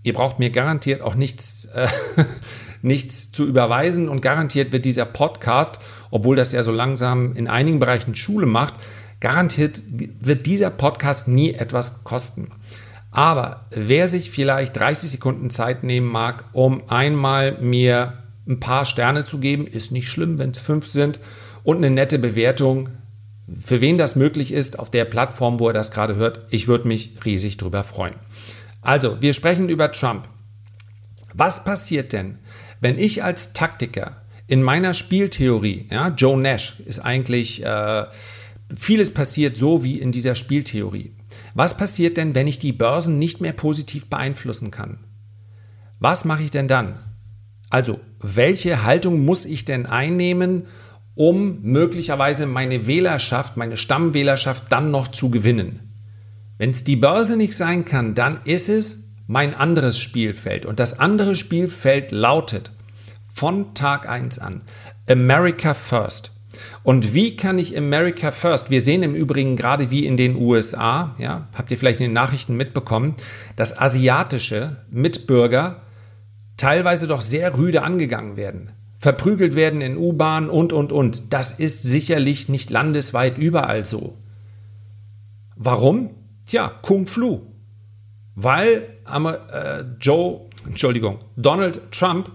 Ihr 0.02 0.14
braucht 0.14 0.38
mir 0.38 0.50
garantiert 0.50 1.02
auch 1.02 1.14
nichts, 1.14 1.66
äh, 1.66 1.88
nichts 2.82 3.32
zu 3.32 3.46
überweisen 3.46 4.08
und 4.08 4.22
garantiert 4.22 4.72
wird 4.72 4.84
dieser 4.84 5.04
Podcast, 5.04 5.78
obwohl 6.10 6.36
das 6.36 6.52
ja 6.52 6.62
so 6.62 6.72
langsam 6.72 7.34
in 7.34 7.48
einigen 7.48 7.80
Bereichen 7.80 8.14
Schule 8.14 8.46
macht, 8.46 8.74
garantiert 9.20 9.82
wird 9.86 10.46
dieser 10.46 10.70
Podcast 10.70 11.28
nie 11.28 11.52
etwas 11.52 12.04
kosten. 12.04 12.48
Aber 13.10 13.66
wer 13.70 14.08
sich 14.08 14.30
vielleicht 14.30 14.76
30 14.76 15.10
Sekunden 15.10 15.50
Zeit 15.50 15.82
nehmen 15.82 16.06
mag, 16.06 16.44
um 16.52 16.88
einmal 16.88 17.58
mir 17.60 18.22
ein 18.48 18.60
paar 18.60 18.84
Sterne 18.84 19.24
zu 19.24 19.38
geben, 19.38 19.66
ist 19.66 19.92
nicht 19.92 20.08
schlimm, 20.08 20.38
wenn 20.38 20.50
es 20.50 20.58
fünf 20.58 20.86
sind 20.86 21.20
und 21.62 21.78
eine 21.78 21.90
nette 21.90 22.18
Bewertung, 22.18 22.88
für 23.58 23.80
wen 23.80 23.98
das 23.98 24.16
möglich 24.16 24.52
ist, 24.52 24.78
auf 24.78 24.90
der 24.90 25.04
Plattform, 25.04 25.58
wo 25.58 25.68
er 25.68 25.72
das 25.74 25.90
gerade 25.90 26.14
hört, 26.14 26.40
ich 26.50 26.68
würde 26.68 26.86
mich 26.86 27.14
riesig 27.24 27.56
drüber 27.56 27.82
freuen. 27.82 28.14
Also, 28.80 29.20
wir 29.20 29.34
sprechen 29.34 29.68
über 29.68 29.92
Trump. 29.92 30.28
Was 31.34 31.64
passiert 31.64 32.12
denn, 32.12 32.38
wenn 32.80 32.98
ich 32.98 33.22
als 33.22 33.52
Taktiker 33.52 34.22
in 34.46 34.62
meiner 34.62 34.94
Spieltheorie, 34.94 35.86
ja, 35.90 36.08
Joe 36.08 36.38
Nash 36.38 36.80
ist 36.80 37.00
eigentlich, 37.00 37.64
äh, 37.64 38.04
vieles 38.76 39.12
passiert 39.12 39.56
so 39.56 39.82
wie 39.82 40.00
in 40.00 40.12
dieser 40.12 40.34
Spieltheorie. 40.34 41.12
Was 41.54 41.76
passiert 41.76 42.16
denn, 42.16 42.34
wenn 42.34 42.46
ich 42.46 42.58
die 42.58 42.72
Börsen 42.72 43.18
nicht 43.18 43.40
mehr 43.40 43.52
positiv 43.52 44.06
beeinflussen 44.06 44.70
kann? 44.70 44.98
Was 45.98 46.24
mache 46.24 46.42
ich 46.42 46.50
denn 46.50 46.68
dann? 46.68 46.98
Also, 47.68 48.00
welche 48.20 48.84
Haltung 48.84 49.24
muss 49.24 49.44
ich 49.44 49.64
denn 49.64 49.86
einnehmen, 49.86 50.66
um 51.14 51.60
möglicherweise 51.62 52.46
meine 52.46 52.86
Wählerschaft, 52.86 53.56
meine 53.56 53.76
Stammwählerschaft 53.76 54.64
dann 54.70 54.90
noch 54.90 55.08
zu 55.08 55.30
gewinnen? 55.30 55.90
Wenn 56.58 56.70
es 56.70 56.84
die 56.84 56.96
Börse 56.96 57.36
nicht 57.36 57.56
sein 57.56 57.84
kann, 57.84 58.14
dann 58.14 58.40
ist 58.44 58.68
es 58.68 59.14
mein 59.26 59.54
anderes 59.54 59.98
Spielfeld. 59.98 60.66
Und 60.66 60.80
das 60.80 60.98
andere 60.98 61.36
Spielfeld 61.36 62.10
lautet 62.12 62.72
von 63.32 63.74
Tag 63.74 64.08
1 64.08 64.38
an 64.40 64.62
America 65.08 65.72
First. 65.72 66.32
Und 66.82 67.14
wie 67.14 67.36
kann 67.36 67.58
ich 67.58 67.76
America 67.76 68.32
First? 68.32 68.70
Wir 68.70 68.80
sehen 68.80 69.02
im 69.02 69.14
Übrigen 69.14 69.56
gerade 69.56 69.90
wie 69.90 70.06
in 70.06 70.16
den 70.16 70.36
USA, 70.36 71.14
ja, 71.18 71.48
habt 71.54 71.70
ihr 71.70 71.78
vielleicht 71.78 72.00
in 72.00 72.06
den 72.06 72.12
Nachrichten 72.12 72.56
mitbekommen, 72.56 73.14
dass 73.56 73.78
asiatische 73.78 74.76
Mitbürger 74.90 75.82
teilweise 76.56 77.06
doch 77.06 77.20
sehr 77.20 77.56
rüde 77.56 77.82
angegangen 77.82 78.36
werden, 78.36 78.70
verprügelt 78.98 79.54
werden 79.54 79.80
in 79.80 79.96
U-Bahn 79.96 80.50
und, 80.50 80.72
und, 80.72 80.92
und. 80.92 81.32
Das 81.32 81.52
ist 81.52 81.82
sicherlich 81.82 82.48
nicht 82.48 82.70
landesweit 82.70 83.38
überall 83.38 83.84
so. 83.86 84.16
Warum? 85.56 86.10
Tja, 86.46 86.72
Kung 86.82 87.06
Flu. 87.06 87.42
Weil 88.34 88.88
äh, 89.06 89.84
Joe, 90.00 90.42
Entschuldigung, 90.66 91.18
Donald 91.36 91.92
Trump 91.92 92.30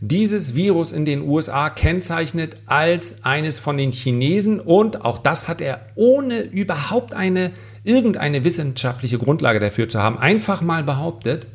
dieses 0.00 0.54
Virus 0.54 0.92
in 0.92 1.04
den 1.04 1.22
USA 1.22 1.70
kennzeichnet 1.70 2.56
als 2.66 3.24
eines 3.24 3.58
von 3.58 3.76
den 3.76 3.92
Chinesen 3.92 4.60
und 4.60 5.04
auch 5.04 5.18
das 5.18 5.48
hat 5.48 5.60
er 5.60 5.80
ohne 5.94 6.40
überhaupt 6.40 7.14
eine 7.14 7.52
irgendeine 7.82 8.44
wissenschaftliche 8.44 9.18
Grundlage 9.18 9.60
dafür 9.60 9.88
zu 9.88 10.02
haben, 10.02 10.18
einfach 10.18 10.60
mal 10.60 10.82
behauptet, 10.82 11.46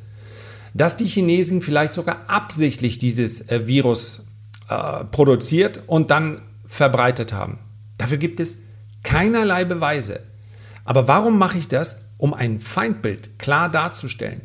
dass 0.73 0.97
die 0.97 1.05
Chinesen 1.05 1.61
vielleicht 1.61 1.93
sogar 1.93 2.21
absichtlich 2.27 2.97
dieses 2.97 3.49
äh, 3.49 3.67
Virus 3.67 4.23
äh, 4.69 5.03
produziert 5.05 5.83
und 5.87 6.09
dann 6.09 6.41
verbreitet 6.65 7.33
haben. 7.33 7.59
Dafür 7.97 8.17
gibt 8.17 8.39
es 8.39 8.63
keinerlei 9.03 9.65
Beweise. 9.65 10.21
Aber 10.85 11.07
warum 11.07 11.37
mache 11.37 11.57
ich 11.57 11.67
das? 11.67 12.05
Um 12.17 12.33
ein 12.33 12.59
Feindbild 12.59 13.37
klar 13.37 13.69
darzustellen. 13.69 14.41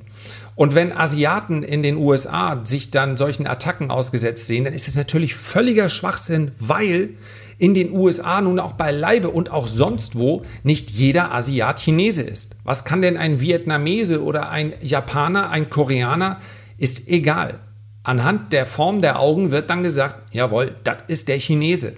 Und 0.56 0.74
wenn 0.74 0.90
Asiaten 0.90 1.62
in 1.62 1.82
den 1.82 1.96
USA 1.96 2.62
sich 2.64 2.90
dann 2.90 3.18
solchen 3.18 3.46
Attacken 3.46 3.90
ausgesetzt 3.90 4.46
sehen, 4.46 4.64
dann 4.64 4.72
ist 4.72 4.88
es 4.88 4.96
natürlich 4.96 5.34
völliger 5.34 5.90
Schwachsinn, 5.90 6.50
weil 6.58 7.10
in 7.58 7.74
den 7.74 7.92
USA 7.92 8.40
nun 8.40 8.58
auch 8.58 8.72
beileibe 8.72 9.28
und 9.30 9.50
auch 9.50 9.66
sonst 9.66 10.18
wo 10.18 10.42
nicht 10.62 10.90
jeder 10.90 11.32
Asiat 11.32 11.78
Chinese 11.80 12.22
ist. 12.22 12.56
Was 12.64 12.84
kann 12.84 13.02
denn 13.02 13.18
ein 13.18 13.40
Vietnamese 13.40 14.22
oder 14.22 14.48
ein 14.50 14.72
Japaner, 14.80 15.50
ein 15.50 15.70
Koreaner, 15.70 16.38
ist 16.78 17.08
egal. 17.08 17.60
Anhand 18.02 18.52
der 18.52 18.66
Form 18.66 19.02
der 19.02 19.18
Augen 19.18 19.50
wird 19.50 19.68
dann 19.68 19.82
gesagt, 19.82 20.32
jawohl, 20.32 20.74
das 20.84 20.98
ist 21.08 21.28
der 21.28 21.38
Chinese. 21.38 21.94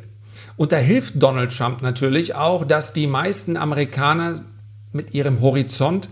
Und 0.57 0.73
da 0.73 0.79
hilft 0.79 1.15
Donald 1.23 1.57
Trump 1.57 1.83
natürlich 1.83 2.35
auch, 2.35 2.65
dass 2.65 2.93
die 2.93 3.07
meisten 3.07 3.57
Amerikaner 3.57 4.41
mit 4.93 5.15
ihrem 5.15 5.41
Horizont 5.41 6.09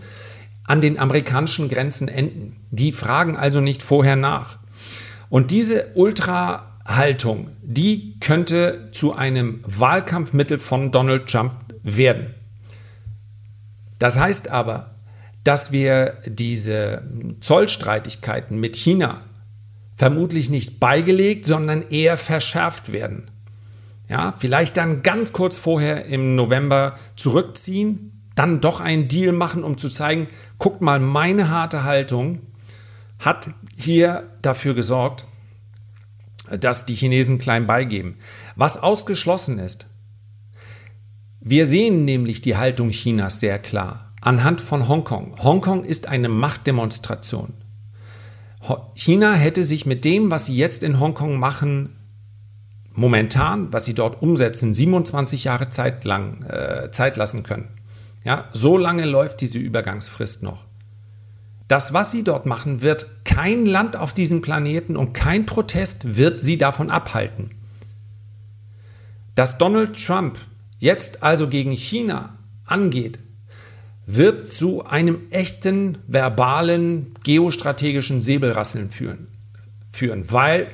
an 0.67 0.81
den 0.81 0.99
amerikanischen 0.99 1.69
Grenzen 1.69 2.07
enden. 2.07 2.57
Die 2.69 2.91
fragen 2.91 3.35
also 3.35 3.61
nicht 3.61 3.81
vorher 3.81 4.15
nach. 4.15 4.59
Und 5.29 5.49
diese 5.51 5.87
Ultra-Haltung, 5.95 7.49
die 7.63 8.19
könnte 8.19 8.89
zu 8.91 9.13
einem 9.13 9.61
Wahlkampfmittel 9.65 10.59
von 10.59 10.91
Donald 10.91 11.27
Trump 11.27 11.53
werden. 11.83 12.35
Das 13.97 14.19
heißt 14.19 14.49
aber, 14.49 14.91
dass 15.43 15.71
wir 15.71 16.17
diese 16.25 17.03
Zollstreitigkeiten 17.39 18.59
mit 18.59 18.75
China 18.75 19.21
vermutlich 19.95 20.49
nicht 20.49 20.79
beigelegt, 20.79 21.45
sondern 21.45 21.89
eher 21.89 22.17
verschärft 22.17 22.91
werden. 22.91 23.31
Ja, 24.09 24.33
vielleicht 24.37 24.77
dann 24.77 25.01
ganz 25.03 25.33
kurz 25.33 25.57
vorher 25.57 26.05
im 26.05 26.35
November 26.35 26.97
zurückziehen, 27.15 28.16
dann 28.37 28.61
doch 28.61 28.79
einen 28.79 29.07
Deal 29.07 29.33
machen, 29.33 29.63
um 29.63 29.77
zu 29.77 29.89
zeigen, 29.89 30.27
guckt 30.59 30.81
mal, 30.81 30.99
meine 30.99 31.49
harte 31.49 31.83
Haltung 31.83 32.39
hat 33.19 33.49
hier 33.75 34.29
dafür 34.41 34.75
gesorgt, 34.75 35.25
dass 36.49 36.85
die 36.85 36.95
Chinesen 36.95 37.39
klein 37.39 37.67
beigeben. 37.67 38.15
Was 38.55 38.81
ausgeschlossen 38.81 39.59
ist, 39.59 39.87
wir 41.41 41.65
sehen 41.65 42.05
nämlich 42.05 42.41
die 42.41 42.57
Haltung 42.57 42.91
Chinas 42.91 43.39
sehr 43.39 43.57
klar 43.59 44.13
anhand 44.21 44.61
von 44.61 44.87
Hongkong. 44.87 45.35
Hongkong 45.41 45.83
ist 45.83 46.07
eine 46.07 46.29
Machtdemonstration. 46.29 47.53
China 48.95 49.33
hätte 49.33 49.63
sich 49.63 49.85
mit 49.85 50.03
dem, 50.05 50.29
was 50.29 50.45
sie 50.45 50.57
jetzt 50.57 50.83
in 50.83 50.99
Hongkong 50.99 51.39
machen, 51.39 51.95
momentan, 52.93 53.71
was 53.71 53.85
sie 53.85 53.93
dort 53.93 54.21
umsetzen, 54.21 54.73
27 54.73 55.45
Jahre 55.45 55.69
Zeit 55.69 56.03
lang 56.03 56.43
äh, 56.43 56.91
Zeit 56.91 57.15
lassen 57.15 57.43
können. 57.43 57.69
Ja, 58.27 58.49
so 58.51 58.77
lange 58.77 59.05
läuft 59.05 59.39
diese 59.39 59.57
Übergangsfrist 59.57 60.43
noch. 60.43 60.65
Das, 61.69 61.93
was 61.93 62.11
sie 62.11 62.25
dort 62.25 62.45
machen, 62.45 62.81
wird 62.81 63.23
kein 63.23 63.65
Land 63.65 63.95
auf 63.95 64.13
diesem 64.13 64.41
Planeten 64.41 64.97
und 64.97 65.13
kein 65.13 65.45
Protest 65.45 66.17
wird 66.17 66.41
sie 66.41 66.57
davon 66.57 66.89
abhalten. 66.89 67.51
Dass 69.33 69.57
Donald 69.57 69.95
Trump 70.05 70.39
jetzt 70.77 71.23
also 71.23 71.47
gegen 71.47 71.71
China 71.71 72.37
angeht, 72.65 73.19
wird 74.05 74.51
zu 74.51 74.85
einem 74.85 75.19
echten 75.29 75.97
verbalen 76.05 77.13
geostrategischen 77.23 78.21
Säbelrasseln 78.21 78.89
führen, 78.91 79.27
führen 79.89 80.29
weil 80.29 80.67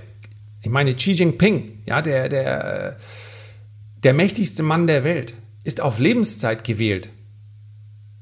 ich 0.64 0.72
meine 0.72 0.96
Xi 0.96 1.12
Jinping, 1.12 1.84
ja, 1.86 2.02
der, 2.02 2.30
der, 2.30 2.98
der 4.04 4.14
mächtigste 4.16 4.64
Mann 4.64 4.88
der 4.88 5.04
Welt, 5.04 5.36
ist 5.64 5.82
auf 5.82 6.00
Lebenszeit 6.00 6.64
gewählt 6.64 7.10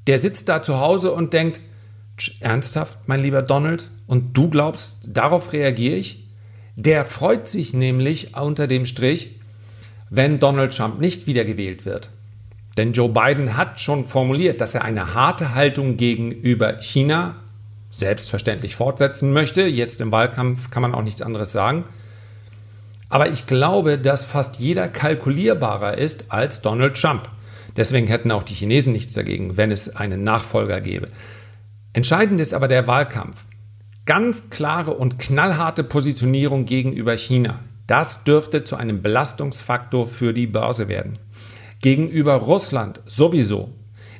der 0.06 0.18
sitzt 0.18 0.48
da 0.48 0.62
zu 0.62 0.80
Hause 0.80 1.12
und 1.12 1.32
denkt, 1.32 1.60
ernsthaft, 2.40 2.98
mein 3.06 3.22
lieber 3.22 3.42
Donald, 3.42 3.90
und 4.06 4.36
du 4.36 4.50
glaubst, 4.50 5.08
darauf 5.08 5.52
reagiere 5.52 5.96
ich? 5.96 6.28
Der 6.76 7.04
freut 7.04 7.48
sich 7.48 7.74
nämlich 7.74 8.36
unter 8.36 8.66
dem 8.66 8.86
Strich, 8.86 9.40
wenn 10.10 10.38
Donald 10.38 10.76
Trump 10.76 11.00
nicht 11.00 11.26
wiedergewählt 11.26 11.84
wird. 11.84 12.10
Denn 12.76 12.92
Joe 12.92 13.08
Biden 13.08 13.56
hat 13.56 13.80
schon 13.80 14.06
formuliert, 14.06 14.60
dass 14.60 14.74
er 14.74 14.84
eine 14.84 15.14
harte 15.14 15.54
Haltung 15.54 15.96
gegenüber 15.96 16.80
China 16.80 17.36
selbstverständlich 17.90 18.76
fortsetzen 18.76 19.32
möchte. 19.32 19.62
Jetzt 19.62 20.00
im 20.00 20.10
Wahlkampf 20.10 20.70
kann 20.70 20.82
man 20.82 20.94
auch 20.94 21.02
nichts 21.02 21.22
anderes 21.22 21.52
sagen. 21.52 21.84
Aber 23.10 23.28
ich 23.28 23.46
glaube, 23.46 23.98
dass 23.98 24.24
fast 24.24 24.58
jeder 24.58 24.88
kalkulierbarer 24.88 25.98
ist 25.98 26.32
als 26.32 26.62
Donald 26.62 26.98
Trump. 26.98 27.28
Deswegen 27.76 28.06
hätten 28.06 28.30
auch 28.30 28.42
die 28.42 28.54
Chinesen 28.54 28.92
nichts 28.92 29.14
dagegen, 29.14 29.56
wenn 29.56 29.70
es 29.70 29.96
einen 29.96 30.24
Nachfolger 30.24 30.80
gäbe. 30.80 31.08
Entscheidend 31.92 32.40
ist 32.40 32.54
aber 32.54 32.68
der 32.68 32.86
Wahlkampf. 32.86 33.46
Ganz 34.04 34.50
klare 34.50 34.94
und 34.94 35.18
knallharte 35.18 35.84
Positionierung 35.84 36.64
gegenüber 36.64 37.16
China. 37.16 37.60
Das 37.86 38.24
dürfte 38.24 38.64
zu 38.64 38.76
einem 38.76 39.02
Belastungsfaktor 39.02 40.06
für 40.06 40.32
die 40.32 40.46
Börse 40.46 40.88
werden. 40.88 41.18
Gegenüber 41.80 42.34
Russland 42.34 43.00
sowieso. 43.06 43.70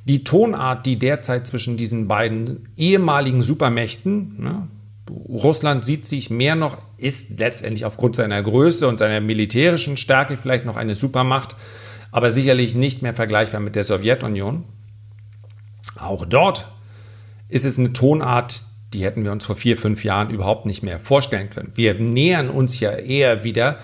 Die 0.04 0.24
Tonart, 0.24 0.84
die 0.84 0.98
derzeit 0.98 1.46
zwischen 1.46 1.76
diesen 1.76 2.08
beiden 2.08 2.68
ehemaligen 2.76 3.40
Supermächten, 3.40 4.42
ne, 4.42 4.68
Russland 5.10 5.84
sieht 5.84 6.06
sich 6.06 6.30
mehr 6.30 6.54
noch, 6.54 6.78
ist 6.96 7.38
letztendlich 7.38 7.84
aufgrund 7.84 8.16
seiner 8.16 8.42
Größe 8.42 8.88
und 8.88 8.98
seiner 8.98 9.20
militärischen 9.20 9.96
Stärke 9.96 10.36
vielleicht 10.36 10.64
noch 10.64 10.76
eine 10.76 10.94
Supermacht, 10.94 11.56
aber 12.12 12.30
sicherlich 12.30 12.76
nicht 12.76 13.02
mehr 13.02 13.14
vergleichbar 13.14 13.60
mit 13.60 13.74
der 13.74 13.82
Sowjetunion. 13.82 14.64
Auch 15.98 16.24
dort 16.26 16.68
ist 17.48 17.64
es 17.64 17.78
eine 17.78 17.92
Tonart, 17.92 18.62
die 18.94 19.04
hätten 19.04 19.24
wir 19.24 19.32
uns 19.32 19.46
vor 19.46 19.56
vier, 19.56 19.76
fünf 19.76 20.04
Jahren 20.04 20.30
überhaupt 20.30 20.66
nicht 20.66 20.82
mehr 20.82 20.98
vorstellen 20.98 21.50
können. 21.50 21.72
Wir 21.74 21.94
nähern 21.94 22.50
uns 22.50 22.78
ja 22.78 22.92
eher 22.92 23.42
wieder 23.42 23.78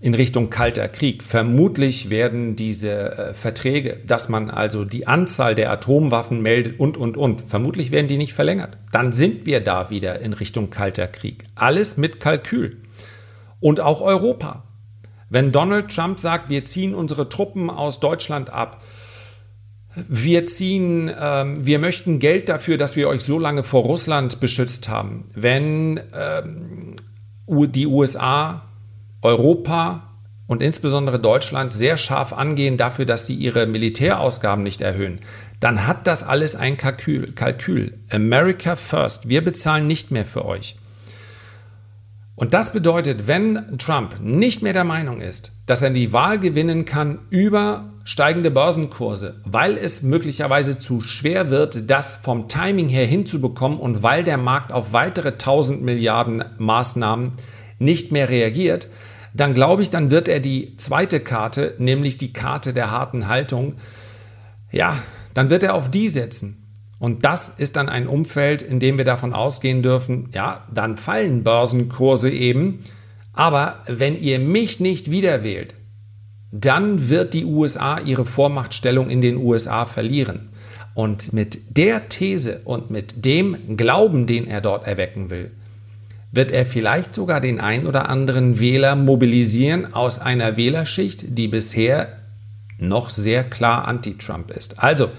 in 0.00 0.14
Richtung 0.14 0.50
kalter 0.50 0.88
Krieg. 0.88 1.22
Vermutlich 1.22 2.10
werden 2.10 2.56
diese 2.56 3.16
äh, 3.16 3.34
Verträge, 3.34 4.00
dass 4.06 4.28
man 4.28 4.50
also 4.50 4.84
die 4.84 5.06
Anzahl 5.06 5.54
der 5.54 5.70
Atomwaffen 5.70 6.42
meldet 6.42 6.78
und, 6.78 6.96
und, 6.96 7.16
und, 7.16 7.42
vermutlich 7.42 7.90
werden 7.90 8.08
die 8.08 8.18
nicht 8.18 8.34
verlängert. 8.34 8.76
Dann 8.92 9.12
sind 9.14 9.46
wir 9.46 9.60
da 9.60 9.88
wieder 9.88 10.20
in 10.20 10.34
Richtung 10.34 10.68
kalter 10.68 11.06
Krieg. 11.06 11.44
Alles 11.54 11.96
mit 11.96 12.20
Kalkül. 12.20 12.82
Und 13.60 13.80
auch 13.80 14.02
Europa. 14.02 14.64
Wenn 15.28 15.52
Donald 15.52 15.94
Trump 15.94 16.20
sagt, 16.20 16.48
wir 16.48 16.62
ziehen 16.64 16.94
unsere 16.94 17.28
Truppen 17.28 17.70
aus 17.70 18.00
Deutschland 18.00 18.50
ab, 18.50 18.82
wir 19.96 20.46
ziehen, 20.46 21.10
ähm, 21.20 21.64
wir 21.64 21.78
möchten 21.78 22.18
Geld 22.18 22.48
dafür, 22.48 22.76
dass 22.76 22.96
wir 22.96 23.08
euch 23.08 23.22
so 23.22 23.38
lange 23.38 23.62
vor 23.62 23.84
Russland 23.84 24.40
beschützt 24.40 24.88
haben. 24.88 25.28
Wenn 25.34 26.00
ähm, 26.14 26.96
die 27.46 27.86
USA, 27.86 28.62
Europa 29.22 30.02
und 30.46 30.62
insbesondere 30.62 31.20
Deutschland 31.20 31.72
sehr 31.72 31.96
scharf 31.96 32.32
angehen 32.32 32.76
dafür, 32.76 33.06
dass 33.06 33.26
sie 33.26 33.34
ihre 33.34 33.66
Militärausgaben 33.66 34.64
nicht 34.64 34.80
erhöhen, 34.80 35.20
dann 35.60 35.86
hat 35.86 36.06
das 36.06 36.24
alles 36.24 36.56
ein 36.56 36.76
Kalkül. 36.76 37.32
Kalkül. 37.32 37.94
America 38.10 38.76
first. 38.76 39.28
Wir 39.28 39.42
bezahlen 39.42 39.86
nicht 39.86 40.10
mehr 40.10 40.24
für 40.24 40.44
euch. 40.44 40.76
Und 42.36 42.52
das 42.52 42.72
bedeutet, 42.72 43.28
wenn 43.28 43.78
Trump 43.78 44.16
nicht 44.20 44.62
mehr 44.62 44.72
der 44.72 44.84
Meinung 44.84 45.20
ist, 45.20 45.52
dass 45.66 45.82
er 45.82 45.90
die 45.90 46.12
Wahl 46.12 46.40
gewinnen 46.40 46.84
kann 46.84 47.20
über 47.30 47.92
steigende 48.02 48.50
Börsenkurse, 48.50 49.40
weil 49.44 49.78
es 49.78 50.02
möglicherweise 50.02 50.78
zu 50.78 51.00
schwer 51.00 51.50
wird, 51.50 51.90
das 51.90 52.16
vom 52.16 52.48
Timing 52.48 52.88
her 52.88 53.06
hinzubekommen 53.06 53.78
und 53.78 54.02
weil 54.02 54.24
der 54.24 54.36
Markt 54.36 54.72
auf 54.72 54.92
weitere 54.92 55.28
1000 55.32 55.82
Milliarden 55.82 56.44
Maßnahmen 56.58 57.32
nicht 57.78 58.12
mehr 58.12 58.28
reagiert, 58.28 58.88
dann 59.32 59.54
glaube 59.54 59.82
ich, 59.82 59.90
dann 59.90 60.10
wird 60.10 60.28
er 60.28 60.40
die 60.40 60.76
zweite 60.76 61.20
Karte, 61.20 61.74
nämlich 61.78 62.18
die 62.18 62.32
Karte 62.32 62.72
der 62.72 62.90
harten 62.90 63.28
Haltung, 63.28 63.76
ja, 64.70 64.96
dann 65.34 65.50
wird 65.50 65.62
er 65.62 65.74
auf 65.74 65.90
die 65.90 66.08
setzen. 66.08 66.63
Und 67.04 67.26
das 67.26 67.48
ist 67.58 67.76
dann 67.76 67.90
ein 67.90 68.06
Umfeld, 68.06 68.62
in 68.62 68.80
dem 68.80 68.96
wir 68.96 69.04
davon 69.04 69.34
ausgehen 69.34 69.82
dürfen, 69.82 70.30
ja, 70.32 70.64
dann 70.72 70.96
fallen 70.96 71.44
Börsenkurse 71.44 72.30
eben. 72.30 72.78
Aber 73.34 73.82
wenn 73.86 74.18
ihr 74.18 74.38
mich 74.38 74.80
nicht 74.80 75.10
wieder 75.10 75.42
wählt, 75.42 75.74
dann 76.50 77.10
wird 77.10 77.34
die 77.34 77.44
USA 77.44 77.98
ihre 77.98 78.24
Vormachtstellung 78.24 79.10
in 79.10 79.20
den 79.20 79.36
USA 79.36 79.84
verlieren. 79.84 80.48
Und 80.94 81.34
mit 81.34 81.76
der 81.76 82.08
These 82.08 82.62
und 82.64 82.90
mit 82.90 83.26
dem 83.26 83.76
Glauben, 83.76 84.26
den 84.26 84.46
er 84.46 84.62
dort 84.62 84.86
erwecken 84.86 85.28
will, 85.28 85.50
wird 86.32 86.52
er 86.52 86.64
vielleicht 86.64 87.14
sogar 87.14 87.42
den 87.42 87.60
ein 87.60 87.86
oder 87.86 88.08
anderen 88.08 88.60
Wähler 88.60 88.96
mobilisieren 88.96 89.92
aus 89.92 90.20
einer 90.20 90.56
Wählerschicht, 90.56 91.36
die 91.36 91.48
bisher 91.48 92.16
noch 92.78 93.10
sehr 93.10 93.44
klar 93.44 93.86
anti-Trump 93.86 94.50
ist. 94.50 94.82
Also, 94.82 95.10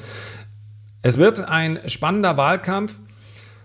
es 1.05 1.19
wird 1.19 1.47
ein 1.47 1.77
spannender 1.85 2.35
Wahlkampf 2.35 2.97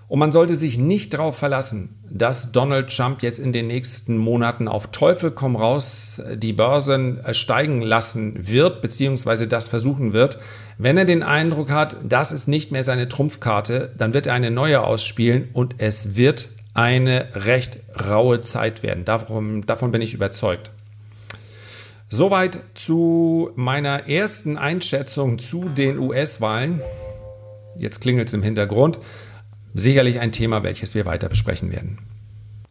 und 0.09 0.19
man 0.19 0.31
sollte 0.31 0.55
sich 0.55 0.77
nicht 0.77 1.15
darauf 1.15 1.39
verlassen, 1.39 1.99
dass 2.11 2.53
Donald 2.53 2.95
Trump 2.95 3.23
jetzt 3.23 3.39
in 3.39 3.55
den 3.55 3.67
nächsten 3.67 4.19
Monaten 4.19 4.69
auf 4.69 4.89
Teufel 4.89 5.31
komm 5.31 5.57
raus 5.57 6.21
die 6.35 6.53
Börsen 6.53 7.19
äh, 7.25 7.33
steigen 7.33 7.81
lassen 7.81 8.47
wird, 8.47 8.83
beziehungsweise 8.83 9.49
das 9.49 9.69
versuchen 9.69 10.13
wird. 10.13 10.39
Wenn 10.77 10.99
er 10.99 11.07
den 11.07 11.23
Eindruck 11.23 11.71
hat, 11.71 11.97
das 12.07 12.31
ist 12.31 12.47
nicht 12.47 12.73
mehr 12.73 12.85
seine 12.85 13.09
Trumpfkarte, 13.09 13.91
dann 13.97 14.13
wird 14.13 14.27
er 14.27 14.35
eine 14.35 14.51
neue 14.51 14.83
ausspielen 14.83 15.49
und 15.55 15.77
es 15.79 16.17
wird 16.17 16.51
eine 16.75 17.29
recht 17.33 17.79
raue 18.07 18.43
Zeit 18.43 18.83
werden. 18.83 19.07
Davon, 19.07 19.63
davon 19.63 19.93
bin 19.93 20.03
ich 20.03 20.13
überzeugt. 20.13 20.73
Soweit 22.11 22.59
zu 22.75 23.51
meiner 23.55 24.11
ersten 24.11 24.59
Einschätzung 24.59 25.39
zu 25.39 25.71
den 25.71 25.99
US-Wahlen. 25.99 26.83
Jetzt 27.81 28.01
klingelt 28.01 28.29
es 28.29 28.35
im 28.35 28.43
Hintergrund. 28.43 28.99
Sicherlich 29.73 30.21
ein 30.21 30.33
Thema, 30.33 30.63
welches 30.63 30.95
wir 30.95 31.07
weiter 31.07 31.31
besprechen 31.31 31.73
werden. 31.73 31.99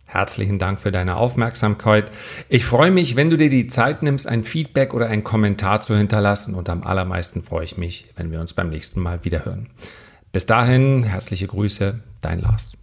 Herzlichen 0.05 0.59
Dank 0.59 0.79
für 0.79 0.91
deine 0.91 1.15
Aufmerksamkeit. 1.15 2.11
Ich 2.47 2.65
freue 2.65 2.91
mich, 2.91 3.15
wenn 3.15 3.31
du 3.31 3.37
dir 3.37 3.49
die 3.49 3.65
Zeit 3.65 4.03
nimmst, 4.03 4.27
ein 4.27 4.43
Feedback 4.43 4.93
oder 4.93 5.07
einen 5.07 5.23
Kommentar 5.23 5.81
zu 5.81 5.95
hinterlassen 5.95 6.53
und 6.53 6.69
am 6.69 6.83
allermeisten 6.83 7.41
freue 7.41 7.65
ich 7.65 7.77
mich, 7.77 8.07
wenn 8.17 8.31
wir 8.31 8.39
uns 8.39 8.53
beim 8.53 8.69
nächsten 8.69 9.01
Mal 9.01 9.25
wiederhören. 9.25 9.67
Bis 10.31 10.45
dahin, 10.45 11.03
herzliche 11.03 11.47
Grüße, 11.47 11.99
dein 12.21 12.39
Lars. 12.41 12.73